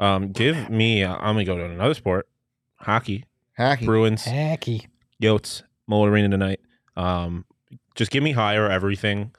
[0.00, 1.04] Um, give me.
[1.04, 2.28] Uh, I'm gonna go to another sport,
[2.76, 3.24] hockey.
[3.52, 3.86] Hacking.
[3.86, 4.86] Bruins, Hacky.
[5.22, 6.60] Yotes, Mullett Arena tonight.
[6.96, 7.44] Um,
[7.94, 9.32] just give me higher everything.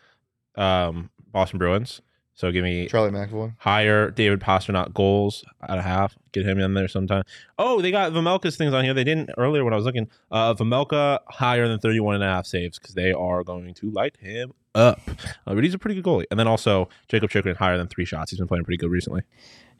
[0.55, 2.01] Um, Boston Bruins.
[2.39, 3.53] So give me Charlie McAvoy.
[3.57, 6.17] higher David Pastrnak goals at a half.
[6.31, 7.23] Get him in there sometime.
[7.57, 8.93] Oh, they got Vejmelka's things on here.
[8.93, 10.07] They didn't earlier when I was looking.
[10.31, 14.15] Uh, Vejmelka higher than 31 and a half saves because they are going to light
[14.21, 15.01] him up.
[15.45, 16.23] Uh, but he's a pretty good goalie.
[16.31, 18.31] And then also Jakob Chychrun higher than three shots.
[18.31, 19.23] He's been playing pretty good recently.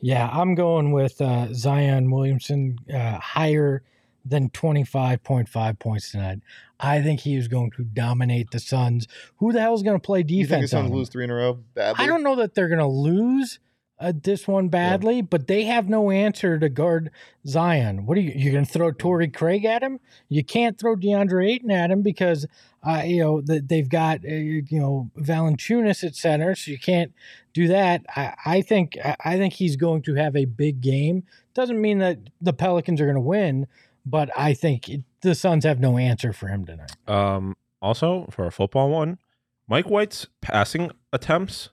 [0.02, 3.84] Yeah, I'm going with uh, Zion Williamson uh, higher
[4.30, 6.40] than 25.5 points tonight.
[6.80, 9.08] I think he is going to dominate the Suns.
[9.38, 11.30] Who the hell is going to play You think the defense Suns lose three in
[11.30, 12.04] a row badly?
[12.04, 13.60] I don't know that they're going to lose
[14.00, 17.12] uh, this one badly, but they have no answer to guard
[17.46, 18.06] Zion.
[18.06, 18.32] What are you?
[18.34, 20.00] You're going to throw Torrey Craig at him?
[20.30, 22.46] You can't throw DeAndre Ayton at him because
[22.82, 27.12] uh, you know the, they've got uh, you know Valanciunas at center, so you can't
[27.54, 28.06] do that.
[28.16, 31.24] I, I think I I think he's going to have a big game.
[31.54, 33.68] Doesn't mean that the Pelicans are going to win,
[34.10, 36.96] but I think it, the Suns have no answer for him tonight.
[37.08, 39.20] Um, also, for a football one,
[39.68, 41.70] Mike White's passing attempts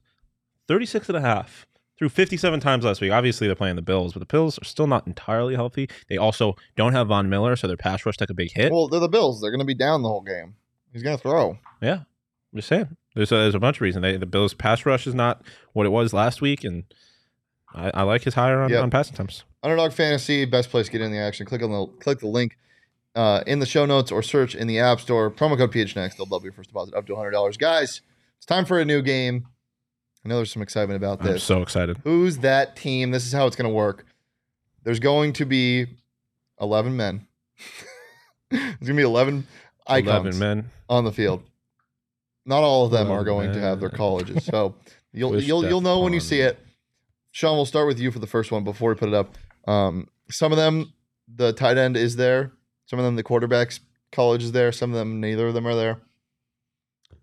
[0.68, 1.66] 36 and a half
[1.98, 3.12] through 57 times last week.
[3.12, 5.88] Obviously, they're playing the Bills, but the Bills are still not entirely healthy.
[6.08, 8.70] They also don't have Von Miller, so their pass rush took a big hit.
[8.70, 9.40] Well, they're the Bills.
[9.40, 10.54] They're going to be down the whole game.
[10.92, 11.58] He's going to throw.
[11.80, 12.00] yeah,
[12.52, 12.96] I'm just saying.
[13.14, 14.02] There's a, there's a bunch of reasons.
[14.02, 16.84] They, the Bills' pass rush is not what it was last week, and
[17.76, 18.82] I, I like his higher on, Yep.
[18.82, 19.44] on pass attempts.
[19.62, 21.46] Underdog Fantasy, best place to get in the action.
[21.46, 22.56] Click on the click the link
[23.14, 25.30] uh, in the show notes or search in the App Store.
[25.30, 26.16] Promo code PHNX.
[26.16, 27.58] They'll double your first deposit up to $100.
[27.58, 28.00] Guys,
[28.38, 29.46] it's time for a new game.
[30.24, 31.34] I know there's some excitement about this.
[31.34, 31.98] I'm so excited.
[32.02, 33.10] Who's that team?
[33.12, 34.06] This is how it's going to work.
[34.82, 35.86] There's going to be
[36.60, 37.26] 11 men.
[38.50, 39.46] There's going to be 11
[39.88, 40.70] icons 11 men.
[40.88, 41.42] on the field.
[42.44, 44.44] Not all of them are 11 going to have their colleges.
[44.44, 44.74] So
[45.12, 46.58] you'll Wish you'll you'll know when you see it.
[47.36, 49.36] Shawn, we'll start with you for the first one before we put it up.
[49.68, 50.94] Um, some of them,
[51.28, 52.52] the tight end is there.
[52.86, 53.78] Some of them, the quarterback's
[54.10, 54.72] college is there.
[54.72, 56.00] Some of them, neither of them are there.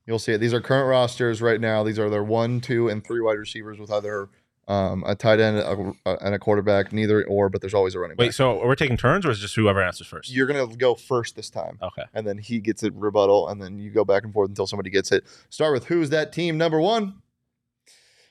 [0.06, 0.38] You'll see it.
[0.38, 1.82] These are current rosters right now.
[1.82, 4.30] These are their one, two, and three wide receivers with either
[4.67, 6.93] um, a tight end a, a- and a quarterback.
[6.93, 8.26] Neither or, but there's always a running back.
[8.26, 10.32] Wait, so are we're taking turns, or is it just whoever answers first?
[10.32, 12.04] You're gonna go first this time Okay.
[12.13, 14.91] and then he gets it rebuttal, and then you go back and forth until somebody
[14.91, 15.23] gets it.
[15.49, 17.15] Start with who's that team number one?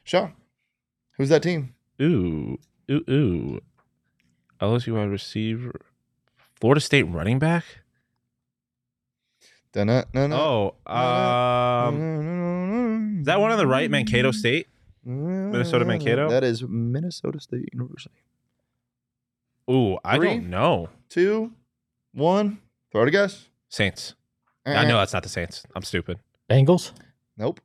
[0.04, 0.34] Shawn,
[1.16, 1.75] who's that team?
[2.01, 2.59] Ooh,
[2.90, 3.61] ooh, ooh.
[4.61, 5.81] LSU wide receiver.
[6.61, 7.64] Florida State running back?
[9.75, 10.92] Oh, Oh,
[11.92, 14.68] um, is that one on the right, Mankato State?
[15.05, 16.29] Minnesota Mankato?
[16.29, 18.14] That is Minnesota State University.
[19.70, 20.29] Ooh, I Three?
[20.29, 20.90] don't know.
[21.09, 21.53] Two,
[22.12, 22.59] one.
[22.90, 23.48] Throw it a guess.
[23.68, 24.14] Saints.
[24.66, 24.75] Uh-uh.
[24.75, 25.64] I know that's not the Saints.
[25.75, 26.18] I'm stupid.
[26.51, 26.92] Bengals.
[27.38, 27.61] Nope.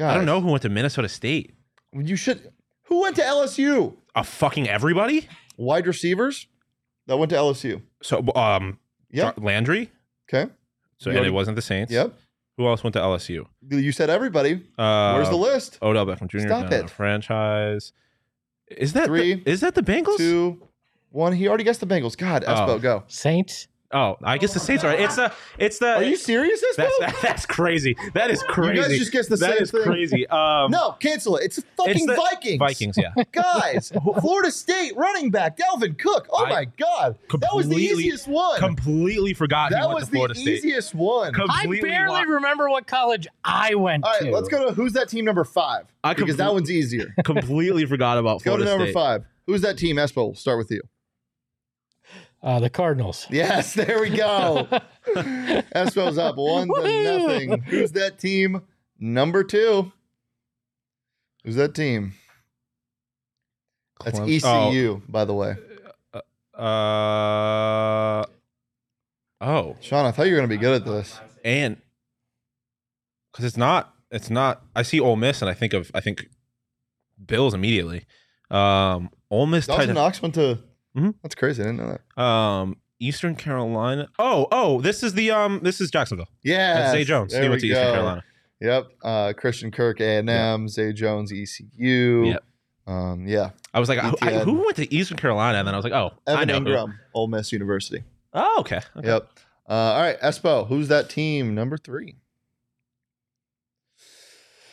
[0.00, 1.54] I don't know who went to Minnesota State.
[1.92, 2.50] You should.
[2.84, 3.94] Who went to LSU?
[4.14, 5.28] A fucking everybody?
[5.56, 6.46] Wide receivers
[7.06, 7.82] that went to LSU.
[8.02, 8.78] So um,
[9.10, 9.90] yeah, Landry.
[10.28, 10.50] Okay.
[10.98, 11.92] So You and already- it wasn't the Saints.
[11.92, 12.12] Yep.
[12.56, 13.46] Who else went to LSU?
[13.68, 14.62] You said everybody.
[14.78, 15.76] Uh, Where's the list?
[15.82, 16.38] Odell Beckham Jr.
[16.40, 16.88] Stop no, it.
[16.90, 17.92] Franchise.
[18.68, 20.18] Is that Three, The, is that the Bengals?
[20.18, 20.62] Two,
[21.10, 21.32] one.
[21.32, 22.16] He already guessed the Bengals.
[22.16, 22.78] God, Espo, Oh.
[22.78, 23.02] go.
[23.08, 23.66] Saints.
[23.94, 24.92] Oh, I guess the Saints are.
[24.92, 25.32] It's the.
[25.58, 25.94] It's the.
[25.94, 26.76] Are you serious, Espo?
[26.76, 27.96] That's that, that's crazy.
[28.14, 28.76] That is crazy.
[28.76, 29.82] You guys just guess the That same is thing.
[29.84, 30.26] crazy.
[30.34, 31.44] Um, No, cancel it.
[31.44, 32.58] It's fucking It's the- Vikings.
[32.58, 32.96] Vikings.
[32.98, 33.12] Yeah.
[33.32, 36.26] Guys, Florida State running back Dalvin Cook.
[36.30, 38.58] Oh I my God, that was the easiest one.
[38.58, 40.54] Completely forgot he that went was to Florida the State.
[40.58, 41.32] easiest one.
[41.34, 44.30] Com- I barely locked- remember what college I went All right, to.
[44.32, 47.14] let's go to who's that team number five I because that one's easier.
[47.24, 48.94] completely forgot about Go to number State.
[48.94, 49.24] five.
[49.46, 49.96] Who's that team?
[49.96, 50.80] Espo, we'll start with you.
[52.44, 53.26] Uh, the Cardinals.
[53.30, 54.68] Yes, there we go.
[55.16, 57.62] Espo's up one to nothing.
[57.62, 58.60] Who's that team?
[59.00, 59.90] Number two.
[61.42, 62.12] Who's that team?
[64.04, 65.56] That's Clem- ECU, by the way.
[66.56, 68.24] Oh, uh,
[69.40, 71.18] oh, Shawn, I thought you were going to be good at this.
[71.44, 71.78] and
[73.32, 74.62] because it's not, it's not.
[74.76, 76.26] I see Ole Miss, and I think of, I think
[77.26, 78.04] Bills immediately.
[78.50, 80.58] Um, Ole Miss tight Dawson end- Knox went to.
[80.96, 81.14] Mhm.
[81.22, 81.62] That's crazy.
[81.62, 82.22] I didn't know that.
[82.22, 84.08] Um, Eastern Carolina.
[84.18, 86.28] Oh, oh, this is the um, this is Jacksonville.
[86.42, 86.74] Yeah.
[86.74, 87.32] That's Zay Jones.
[87.32, 87.92] There he went we to Eastern.
[87.92, 88.24] Carolina.
[88.60, 88.86] Yep.
[89.02, 90.68] Uh, Christian Kirk, A and M.
[90.68, 92.24] Zay Jones, ECU.
[92.26, 92.44] Yep.
[92.86, 93.50] Um, yeah.
[93.74, 95.58] I was like, I- I- who went to Eastern Carolina?
[95.58, 96.60] And then I was like, oh, I Evan know.
[96.60, 96.64] who.
[96.66, 98.04] Engram, Ole Miss University.
[98.32, 98.80] Oh, okay.
[98.96, 99.08] okay.
[99.08, 99.28] Yep.
[99.68, 101.54] Uh, all right, Espo, who's that team?
[101.54, 102.16] Number three.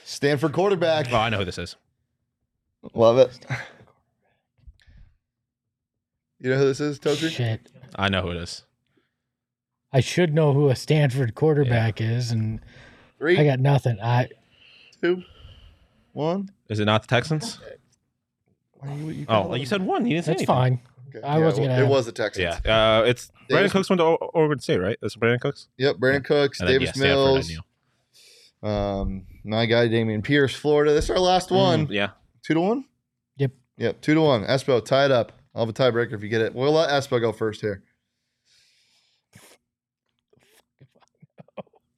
[0.05, 1.07] Stanford quarterback.
[1.11, 1.75] Oh, I know who this is.
[2.93, 3.39] Love it.
[6.41, 7.29] You know who this is, Totri?
[7.29, 7.71] Shit.
[7.95, 8.63] I know who it is.
[9.93, 12.59] I should know who a Stanford quarterback is, and
[13.19, 13.99] Three, I got nothing.
[14.01, 14.29] I
[15.01, 15.21] two,
[16.13, 16.49] one.
[16.69, 17.59] Is it not the Texans?
[18.79, 20.05] Why you- you Oh, like you said one.
[20.05, 20.55] You didn't say that's anything.
[20.55, 20.81] fine.
[21.15, 22.55] Okay, I wasn't well, gonna It was the Texans.
[22.65, 24.97] Yeah, uh, it's Brandin Cooks went to Oregon State, right?
[25.01, 25.67] That's Brandin Cooks.
[25.77, 25.97] Yep.
[25.97, 27.51] Brandin Cooks, And then, Davis yeah, Mills,
[28.63, 30.93] um, my guy Dameon Pierce, Florida.
[30.93, 31.87] This is our last one.
[31.87, 32.09] Mm, yeah.
[32.43, 32.85] Two to one.
[33.37, 33.51] Yep.
[33.77, 34.01] Yep.
[34.01, 34.45] Two to one.
[34.45, 35.33] Espo tied up.
[35.53, 36.53] I'll have a tiebreaker if you get it.
[36.55, 37.83] We'll let Espo go first here.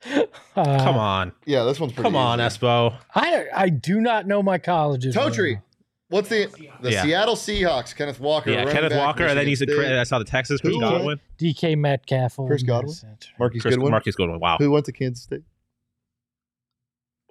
[0.06, 1.32] Uh, Come on.
[1.46, 2.08] Yeah, this one's pretty.
[2.08, 2.60] Come on, easy.
[2.60, 2.96] Espo.
[3.16, 5.16] I I do not know my colleges.
[5.16, 5.62] Totri.
[6.10, 6.48] What's the
[6.82, 7.04] the Yeah.
[7.04, 7.96] Seattle Seahawks?
[7.96, 8.52] Kenneth Walker.
[8.52, 9.66] Yeah, Kenneth back, Walker, and then Michigan he's a.
[9.66, 9.76] State.
[9.92, 10.82] cra- I saw the Texas Chris Who?
[10.82, 11.20] Godwin.
[11.40, 12.38] DK Metcalf.
[12.38, 12.68] Ole Chris Miss.
[12.68, 12.94] Godwin?
[12.94, 13.40] That's right.
[13.40, 13.92] Marquise Chris, Goodwin.
[13.92, 14.40] Marcus Goodwin.
[14.40, 14.58] Wow.
[14.60, 15.42] Who went to Kansas State?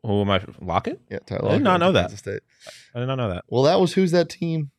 [0.03, 0.41] Who am I?
[0.61, 1.01] Lockett?
[1.11, 1.51] Yeah, Tyler.
[1.51, 2.05] I did not know that.
[2.05, 2.41] Kansas State.
[2.95, 3.45] I did not know that.
[3.49, 4.72] Well, that was who's that team?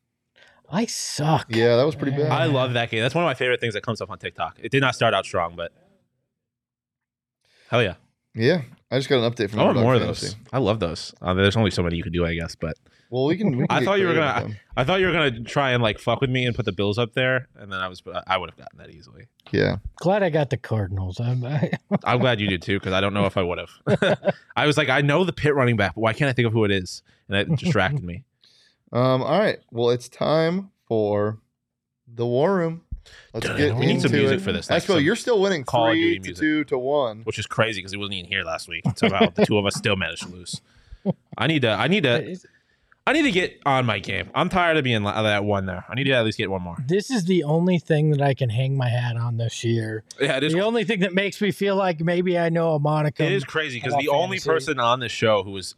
[0.75, 1.45] I suck.
[1.49, 2.31] Yeah, that was pretty bad.
[2.31, 3.01] I love that game.
[3.01, 4.57] That's one of my favorite things that comes up on TikTok.
[4.61, 5.71] It did not start out strong, but
[7.69, 7.95] hell yeah.
[8.35, 9.59] Yeah, I just got an update from.
[9.59, 10.27] I want Underdog more of Fantasy.
[10.27, 10.35] those.
[10.51, 11.13] I love those.
[11.21, 12.75] Uh, there's only so many you could do, I guess, but
[13.11, 13.51] Well, we can.
[13.55, 14.59] We can I get thought you were creative gonna- with them.
[14.75, 16.97] I thought you were gonna try and like fuck with me and put the Bills
[16.97, 19.27] up there, and then I was I would have gotten that easily.
[19.51, 19.75] Yeah.
[19.97, 21.19] Glad I got the Cardinals.
[21.19, 24.33] I'm, I, I'm glad you did too, because I don't know if I would have.
[24.55, 26.53] I was like, I know the pit running back, but why can't I think of
[26.53, 27.03] who it is?
[27.29, 28.23] And it distracted me.
[28.93, 29.21] Um.
[29.23, 29.59] All right.
[29.71, 31.39] Well, it's time for
[32.07, 32.83] the war room.
[33.33, 34.43] Let's Dun, get we need some music it.
[34.43, 36.41] for this, like Espo, some you're still winning Call of three Duty to music.
[36.41, 37.21] two to one.
[37.23, 38.83] which is crazy because he wasn't even here last week.
[38.95, 40.61] Somehow the two of us still managed to lose.
[41.37, 41.71] I need to.
[41.71, 42.37] I need to.
[43.05, 44.29] I need to get on my game.
[44.33, 45.83] I'm tired of being la- that one there.
[45.89, 46.77] I need to at least get one more.
[46.87, 50.05] this is the only thing that I can hang my hat on this year.
[50.21, 50.53] Yeah, it is.
[50.53, 53.25] The only thing that makes me feel like maybe I know a Monica.
[53.25, 54.49] It is crazy because about the only fantasy.
[54.49, 55.75] person on this show who is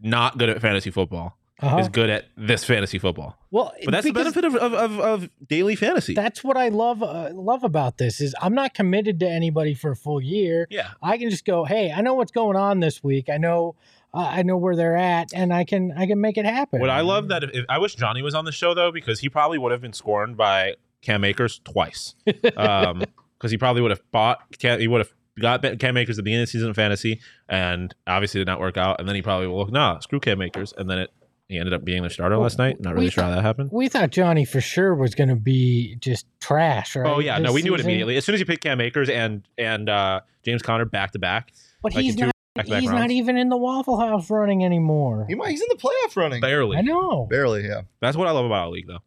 [0.00, 1.78] not good at fantasy football Uh-huh.
[1.78, 3.38] is good at this fantasy football.
[3.50, 6.12] Well, But that's the benefit of, of, of, of daily fantasy.
[6.14, 9.92] That's what I love uh, love about this is I'm not committed to anybody for
[9.92, 10.66] a full year.
[10.70, 10.90] yeah.
[11.02, 13.30] I can just go, hey, I know what's going on this week.
[13.30, 13.74] I know,
[14.12, 16.80] uh, I know where they're at, and I can I can make it happen.
[16.80, 19.20] What I love that if, if I wish Johnny was on the show though because
[19.20, 22.14] he probably would have been scorned by Cam Akers twice.
[22.56, 23.02] Um,
[23.38, 26.22] because he probably would have bought Cam, he would have got Cam Akers at the
[26.22, 28.98] beginning of the season in fantasy, and obviously did not work out.
[28.98, 31.10] And then he probably will look, nah, screw Cam Akers, and then it
[31.48, 32.80] he ended up being the starter last night.
[32.80, 33.70] Not really we sure how that happened.
[33.72, 37.06] We thought Johnny for sure was going to be just trash, right?
[37.08, 39.08] Oh yeah, no, this we knew it immediately as soon as you picked Cam Akers
[39.08, 41.52] and and uh, James Conner back to back.
[41.82, 42.32] But like he's not.
[42.54, 43.00] back-to-back He's rounds.
[43.02, 45.26] not even in the Waffle House running anymore.
[45.28, 46.40] He might, he's in the playoff running.
[46.40, 46.78] Barely.
[46.78, 47.26] I know.
[47.26, 47.66] Barely.
[47.66, 47.82] Yeah.
[48.00, 49.02] That's what I love about our league, though.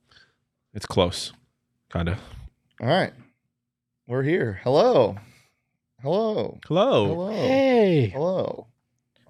[0.73, 1.33] It's close,
[1.89, 2.19] kind of.
[2.79, 3.11] All right.
[4.07, 4.59] We're here.
[4.63, 5.17] Hello.
[6.01, 6.59] Hello.
[6.67, 7.07] Hello.
[7.07, 7.29] Hello.
[7.31, 8.67] Hey, Hello.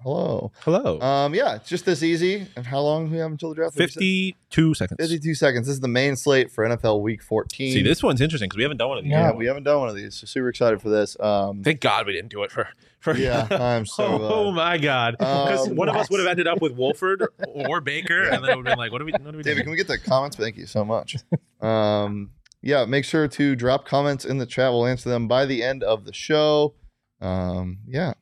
[0.02, 0.50] Hello.
[0.60, 0.98] Hello.
[1.00, 2.46] Um, yeah, it's just this easy.
[2.56, 3.74] And how long do we have until the draft?
[3.76, 4.96] 52 seconds.
[4.98, 5.66] 52 seconds.
[5.66, 7.72] This is the main slate for NFL Week 14.
[7.72, 9.10] See, this one's interesting because we haven't done one of these.
[9.10, 9.34] Yeah, No.
[9.36, 10.14] we haven't done one of these.
[10.14, 11.18] So super excited for this.
[11.20, 12.66] Um, Thank God we didn't do it for.
[13.00, 14.04] for yeah, I'm so.
[14.08, 15.16] oh Uh, my God!
[15.18, 18.50] Because Um, one of us would have ended up with Wolford or Baker, and then
[18.52, 19.12] it would have been like, "What are we?
[19.12, 20.36] What are we David, doing?" can we get the comments?
[20.36, 21.16] Thank you so much.
[21.60, 22.30] Um,
[22.62, 24.70] yeah, make sure to drop comments in the chat.
[24.72, 26.74] We'll answer them by the end of the show.
[27.20, 28.14] Um, yeah.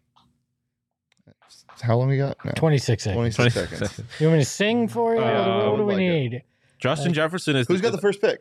[1.80, 2.36] How long we got?
[2.44, 3.36] No, 26 seconds.
[3.36, 4.00] 26 seconds.
[4.20, 5.20] You want me to sing for you?
[5.20, 6.08] Uh, what do we like it.
[6.30, 6.42] need?
[6.78, 8.40] Justin Jefferson is Who's got the first pick?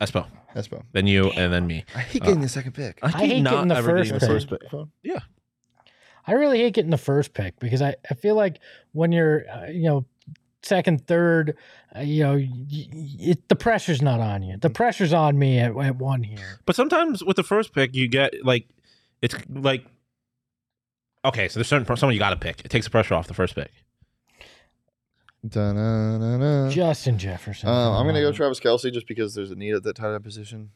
[0.00, 0.26] Espo?
[0.56, 0.82] Espo.
[0.92, 1.84] Then you, and then me.
[1.94, 2.98] I hate getting the second pick.
[3.02, 4.20] I hate getting the ever first getting pick.
[4.20, 4.88] the first pick.
[5.02, 5.18] Yeah.
[6.26, 8.58] I really hate getting the first pick because I, I feel like
[8.92, 10.04] when you're, uh, you know,
[10.62, 11.56] second, third,
[11.96, 12.88] uh, you know, y- y-
[13.18, 14.56] it, the pressure's not on you.
[14.56, 16.60] The pressure's on me at, at one here.
[16.66, 18.68] But sometimes with the first pick, you get like,
[19.22, 19.84] it's like,
[21.24, 22.60] okay, so there's certain someone you got to pick.
[22.64, 23.70] It takes the pressure off the first pick.
[25.48, 26.68] Da-na-na-na.
[26.70, 27.68] Justin Jefferson.
[27.68, 30.22] Um, I'm gonna go Travis Kelce just because there's a need at that tight end
[30.22, 30.70] position.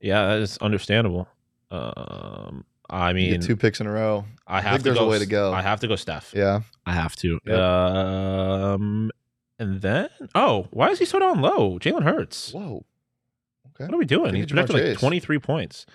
[0.00, 1.26] Yeah, that is understandable.
[1.70, 4.24] Um, I You mean, get two picks in a row.
[4.46, 5.52] I have think to there's a way to go.
[5.52, 6.32] I have to go, Steph.
[6.36, 6.60] Yeah.
[6.86, 7.40] I have to.
[7.44, 7.58] Yep.
[7.58, 9.10] Um,
[9.58, 11.78] and then oh, why is he so down low?
[11.80, 12.52] Jalen Hurts.
[12.52, 12.84] Whoa.
[13.74, 13.86] Okay.
[13.86, 14.34] What are we doing?
[14.34, 15.86] He's Ja'Marr projected like 23 points.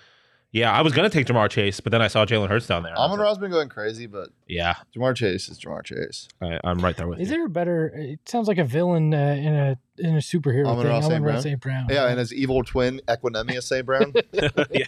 [0.52, 2.96] Yeah, I was gonna take Ja'Marr Chase, but then I saw Jalen Hurts down there.
[2.98, 6.26] Amon Ra's been going crazy, but Yeah, Ja'Marr Chase is Ja'Marr Chase.
[6.42, 7.36] I, I'm right there with Is you.
[7.36, 7.92] there a better?
[7.94, 11.02] It sounds like a villain uh, in a in a superhero Amon-Ra thing.
[11.02, 11.12] St.
[11.14, 11.42] Amon-Ra Brown?
[11.42, 11.60] St.
[11.60, 11.86] Brown.
[11.88, 13.86] Yeah, and his evil twin Equanimeous St.
[13.86, 14.12] Brown.
[14.72, 14.86] yeah.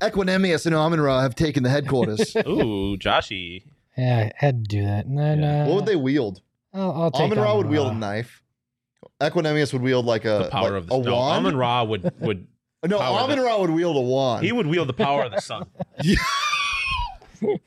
[0.00, 2.34] Equanimeous and Amon Ra have taken the headquarters.
[2.46, 3.64] Ooh, Joshy.
[3.96, 5.06] yeah, I had to do that.
[5.06, 5.64] And then Yeah.
[5.64, 6.40] uh, what would they wield?
[6.74, 8.42] I'll, I'll take Amon Ra would wield a knife.
[9.20, 11.46] Equanimeous would wield like a The power like of the a no, wand.
[11.46, 12.46] Amon Ra would would
[12.88, 14.44] no, that- Ra would wield a wand.
[14.44, 15.66] he would wield the power of the sun.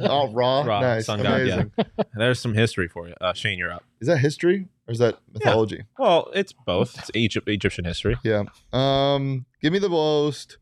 [0.00, 1.52] oh, Ra, Ra, nice, sun god, yeah.
[1.54, 1.72] amazing.
[2.14, 3.58] There's some history for you, uh, Shane.
[3.58, 3.84] You're up.
[4.00, 5.84] Is that history or is that mythology?
[5.98, 6.96] Well, it's both.
[6.98, 8.16] It's Egypt, Egyptian history.
[8.22, 8.44] Yeah.
[8.72, 10.58] Um, give me the most.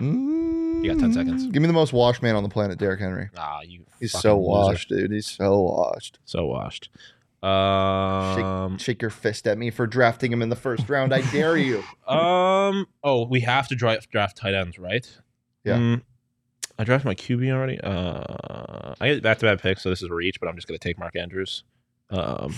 [0.00, 1.46] You got 10 seconds.
[1.46, 3.30] Mm, Give me the most washed man on the planet, Derrick Henry.
[3.36, 3.86] Ah, you.
[3.98, 4.48] He's so loser.
[4.48, 5.10] washed, dude.
[5.10, 6.18] He's so washed.
[6.26, 6.90] So washed.
[7.42, 8.78] Um.
[8.78, 11.14] Shake your fist at me for drafting him in the first round.
[11.14, 11.82] I dare you.
[12.06, 12.86] Um.
[13.02, 15.06] Oh, we have to draft draft tight ends, right?
[15.64, 15.76] Yeah.
[15.76, 16.02] Mm,
[16.78, 17.80] I drafted my QB already.
[17.80, 20.68] Uh, I get back to back picks, so this is a reach, but I'm just
[20.68, 21.64] gonna take Mark Andrews.
[22.10, 22.54] Um,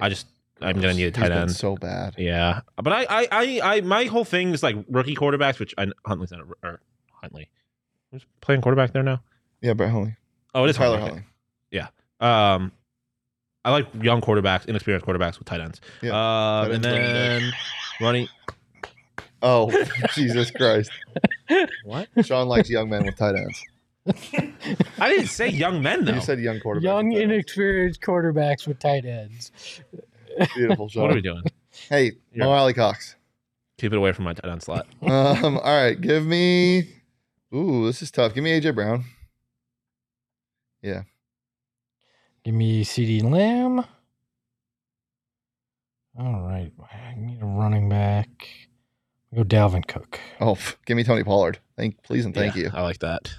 [0.00, 0.26] I just
[0.60, 1.52] I'm gonna need a tight end.
[1.52, 2.14] So bad.
[2.18, 5.86] Yeah, but I, I, I, I, my whole thing is like rookie quarterbacks, which I,
[6.04, 6.80] Huntley's not a, or
[7.12, 7.48] Huntley.
[8.10, 9.22] Who's playing quarterback there now?
[9.60, 10.16] Yeah, Brett Hundley.
[10.52, 11.08] Oh, it is Tyler Huntley.
[11.10, 11.30] Huntley.
[12.20, 12.72] Um,
[13.64, 15.80] I like young quarterbacks, inexperienced quarterbacks with tight ends.
[16.02, 16.10] Yeah.
[16.10, 17.12] Um, Tight and ends running back.
[17.12, 17.52] then
[18.06, 18.28] running.
[19.42, 20.90] Oh, Jesus Christ.
[21.84, 22.08] What?
[22.24, 23.62] Shawn likes young men with tight ends.
[24.98, 26.14] I didn't say young men though.
[26.14, 26.84] You said young quarterback.
[26.84, 27.32] Young, with tight ends.
[27.32, 29.50] inexperienced quarterbacks with tight ends.
[30.54, 31.02] Beautiful, Shawn.
[31.04, 31.42] what are we doing?
[31.88, 33.16] Hey, You're- Mo Alie-Cox.
[33.78, 34.86] Keep it away from my tight end slot.
[35.02, 36.88] Um, all right, give me.
[37.54, 38.34] Ooh, this is tough.
[38.34, 39.04] Give me AJ Brown.
[42.44, 43.84] Give me CeeDee Lamb.
[46.18, 46.70] All right.
[46.92, 48.48] I need a running back.
[49.34, 50.20] Go Dalvin Cook.
[50.40, 51.58] Oh, give me Tony Pollard.
[51.76, 52.70] Thank, please and thank Yeah, you.
[52.72, 53.34] I like that.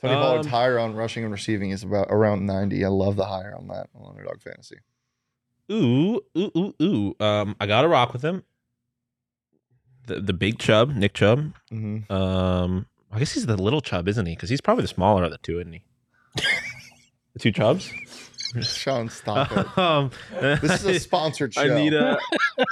[0.00, 2.84] Tony Pollard's Um, higher on rushing and receiving is about around ninety.
[2.84, 4.76] I love the higher on that on Underdog Fantasy.
[5.70, 7.16] Ooh, ooh, ooh, ooh.
[7.24, 8.44] Um, I gotta rock with him.
[10.06, 11.52] The the big Chubb, Nick Chubb.
[11.70, 14.34] hmm Um, I guess he's the little Chubb, isn't he?
[14.34, 15.82] Because he's probably the smaller of the two, isn't he?
[17.36, 17.92] The two chubs?
[18.62, 19.78] Shawn, stop it.
[19.78, 21.60] um, This is a sponsored show.
[21.60, 22.18] I need a.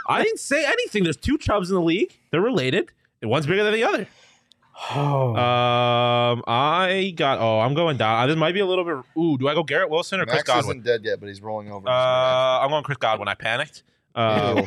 [0.08, 1.04] I didn't say anything.
[1.04, 2.16] There's two Chubs in the league.
[2.30, 2.90] They're related.
[3.20, 4.06] And one's bigger than the other.
[4.94, 7.38] Oh, Um, I got.
[7.40, 8.26] Oh, I'm going down.
[8.28, 8.96] This might be a little bit.
[9.20, 10.78] Ooh, do I go Garrett Wilson or Chris Godwin?
[10.78, 11.86] isn't dead yet, but he's rolling over.
[11.86, 12.62] Uh, in his grave.
[12.64, 13.28] I'm going Chris Godwin.
[13.28, 13.82] I panicked.
[14.14, 14.62] Uh,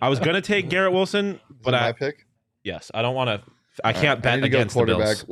[0.00, 2.26] I was gonna take Garrett Wilson, Is but my I pick.
[2.62, 3.32] yes, I don't want to.
[3.82, 4.84] I All right, can't bet need to go against the.
[4.84, 5.24] Bills.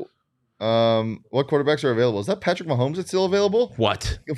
[0.61, 2.21] Um, what quarterbacks are available?
[2.21, 3.73] Is that Patrick Mahomes that's still available?
[3.77, 4.19] What?
[4.29, 4.35] I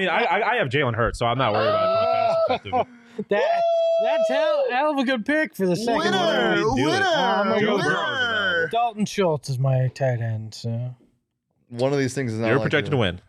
[0.00, 2.60] mean, I I, I have Jalen Hurts, so I'm not worried about it.
[2.62, 3.26] from a fantasy perspective.
[3.30, 3.60] that,
[4.04, 6.76] that's hell, hell of a good pick for the second winner, round.
[6.76, 8.68] do winner, I'm Joe winner.
[8.72, 10.54] Dalton Schultz is my tight end.
[10.54, 10.94] So
[11.68, 12.48] One of these things is not.
[12.48, 13.20] You're projected to win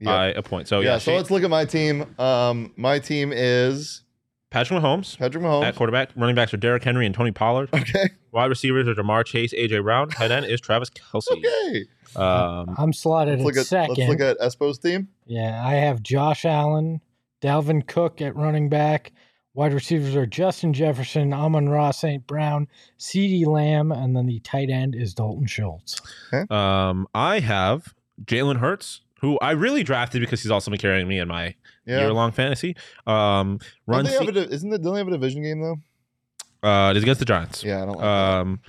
[0.00, 0.06] Yeah.
[0.06, 0.68] by a point.
[0.68, 2.14] So yeah, yeah, so Shane- let's look at my team.
[2.18, 4.02] Um, my team is
[4.50, 5.64] Patrick Mahomes Patrick Mahomes.
[5.64, 6.10] at quarterback.
[6.16, 7.68] Running backs are Derrick Henry and Tony Pollard.
[7.74, 10.08] Okay, Wide receivers are Ja'Marr Chase, AJ Brown.
[10.08, 11.24] Tight end is Travis Kelce.
[11.32, 11.84] okay.
[12.16, 13.96] Um, I'm slotted Let's look at at second.
[13.96, 15.08] let's look at Espo's team.
[15.26, 17.00] yeah, I have Josh Allen,
[17.40, 19.12] Dalvin Cook at running back,
[19.54, 22.24] Wide receivers are Justin Jefferson, Amon Ross, St.
[22.26, 22.68] Brown,
[23.00, 26.00] CeeDee Lamb, and then the tight end is Dalton Schultz.
[26.32, 26.46] Okay.
[26.54, 27.92] Um, I have
[28.24, 32.00] Jalen Hurts, who I really drafted because he's also been carrying me in my Yeah.
[32.00, 32.76] year-long fantasy.
[33.06, 34.82] Um, Don't run they have C- a di- isn't it?
[34.82, 36.68] Don't they have a division game though?
[36.68, 37.64] uh, it is against the Giants.
[37.64, 38.06] Yeah, I don't like that.
[38.06, 38.60] Um,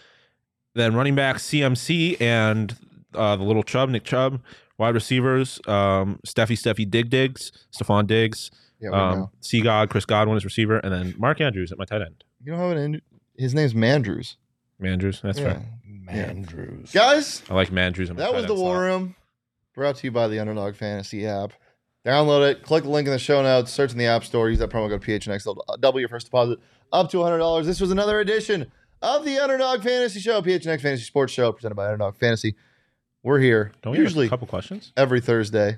[0.75, 2.75] then running back CMC and
[3.13, 4.41] uh, the little Chubb, Nick Chubb.
[4.77, 8.49] Wide receivers, um, Steffi, Steffi, Dig Diggs, Stefon Diggs,
[8.79, 9.31] Yeah, we um, know.
[9.41, 12.23] C God, Chris Godwin is receiver, and then Mark Andrews at my tight end.
[12.43, 12.95] You don't have an.
[12.95, 13.01] in-
[13.37, 14.37] His name's Mandrews.
[14.81, 15.59] Mandrews, that's yeah.
[15.59, 15.65] fair.
[16.09, 16.91] Mandrews.
[16.93, 18.15] Guys, I like Mandrews.
[18.15, 18.55] That was the.
[18.55, 19.15] War Room.
[19.75, 21.53] Brought to you by the Underdog Fantasy app.
[22.05, 22.63] Download it.
[22.63, 23.71] Click the link in the show notes.
[23.71, 24.49] Search in the App Store.
[24.49, 25.43] Use that promo code PHNX.
[25.43, 26.59] They'll double your first deposit
[26.91, 27.65] up to $100.
[27.65, 28.71] This was another edition
[29.01, 32.55] of the Underdog Fantasy Show, PHNX Fantasy Sports Show, presented by Underdog Fantasy.
[33.23, 34.91] We're here Don't we have usually a couple questions?
[34.97, 35.77] every Thursday.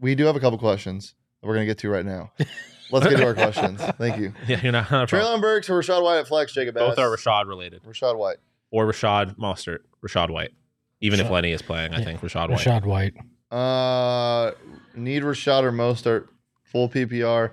[0.00, 2.30] We do have a couple questions that we're going to get to right now.
[2.92, 3.80] Let's get to our questions.
[3.98, 4.32] Thank you.
[4.48, 4.90] Yeah, you're not.
[4.90, 5.38] not a problem.
[5.38, 8.38] Treylon Burks or Rachaad White at flex, Jacob Both are Rachaad related, Rachaad White.
[8.70, 10.52] or Rachaad Mostert, Rachaad White.
[11.00, 12.04] Even if Lenny is playing, I Yeah.
[12.04, 12.58] think Rachaad White.
[12.60, 13.14] Rachaad White.
[13.50, 14.52] Uh,
[14.94, 16.28] need Rachaad or Mostert
[16.64, 17.52] full PPR.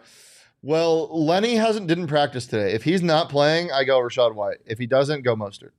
[0.61, 2.73] Well, Lenny hasn't didn't practice today.
[2.73, 4.57] If he's not playing, I go Rachaad White.
[4.65, 5.71] If he doesn't, go Mostert.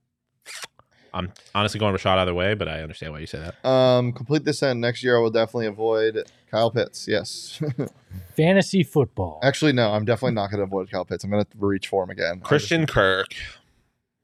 [1.12, 3.68] I'm honestly going Rachaad either way, but I understand why you say that.
[3.68, 5.16] Um, complete this end next year.
[5.16, 7.08] I will definitely avoid Kyle Pitts.
[7.08, 7.60] Yes,
[8.36, 9.40] Fantasy football.
[9.42, 9.92] actually, no.
[9.92, 11.24] I'm definitely not going to avoid Kyle Pitts.
[11.24, 12.40] I'm going to reach for him again.
[12.44, 13.28] I Christian Kirk,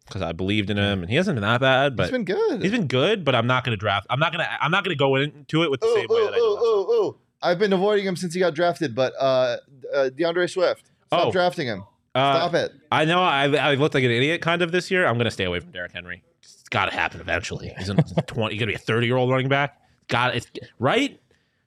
[0.07, 2.63] because I believed in him, and he hasn't been that bad, but he's been good.
[2.63, 3.25] he's been good.
[3.25, 4.07] But I'm not going to draft.
[4.11, 4.65] I'm not going to.
[4.65, 6.41] I'm not going to go into it with the Ooh, same way that I did.
[6.41, 7.19] Ooh, last ooh, ooh.
[7.43, 9.57] I've been avoiding him since he got drafted, but uh,
[9.95, 10.91] uh D'Andre Swift.
[11.09, 11.33] Stop Oh.
[11.33, 11.85] drafting him.
[12.15, 12.73] Uh, Stop it.
[12.93, 15.07] I know I I looked like an idiot kind of this year.
[15.07, 16.23] I'm going to stay away from Derrick Henry.
[16.43, 17.75] It's got to happen eventually.
[17.77, 18.15] He's a 20.
[18.15, 19.81] He's going to be a 30 year old running back.
[20.09, 20.59] Got it.
[20.79, 21.21] Right.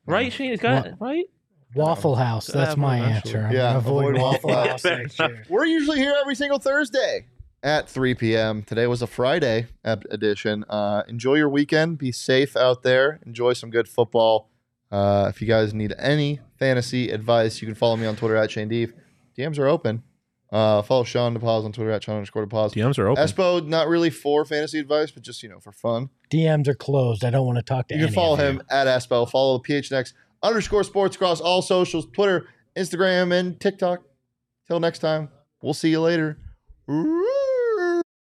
[0.06, 0.52] Right, Shane.
[0.54, 1.26] It's got right.
[1.76, 2.48] Waffle House.
[2.48, 3.34] That's my eventually.
[3.36, 3.48] answer.
[3.50, 4.86] I'm Yeah, avoid avoid Waffle Waffle House House.
[4.86, 5.44] next year.
[5.50, 7.26] We're usually here every single Thursday
[7.64, 8.64] at 3 p.m.
[8.64, 10.64] Today was a Friday edition.
[10.70, 11.98] Uh, enjoy your weekend.
[11.98, 13.20] Be safe out there.
[13.26, 14.50] Enjoy some good football.
[14.92, 18.52] Uh, if you guys need any fantasy advice, you can follow me on Twitter at
[18.52, 18.94] Shane Deef.
[19.38, 20.04] DMs are open.
[20.50, 22.72] Uh, follow Shawn DePause on Twitter at Shawn underscore DePause.
[22.74, 23.22] DMs are open.
[23.22, 26.10] Espo, not really for fantasy advice, but just, you know, for fun.
[26.32, 27.26] DMs are closed.
[27.26, 28.46] I don't want to talk to You You can any follow of you.
[28.46, 29.30] him at Espo.
[29.30, 32.48] Follow the PHNX underscore sports across all socials Twitter,
[32.78, 34.04] Instagram, and TikTok.
[34.68, 35.28] Till next time,
[35.62, 36.38] we'll see you later.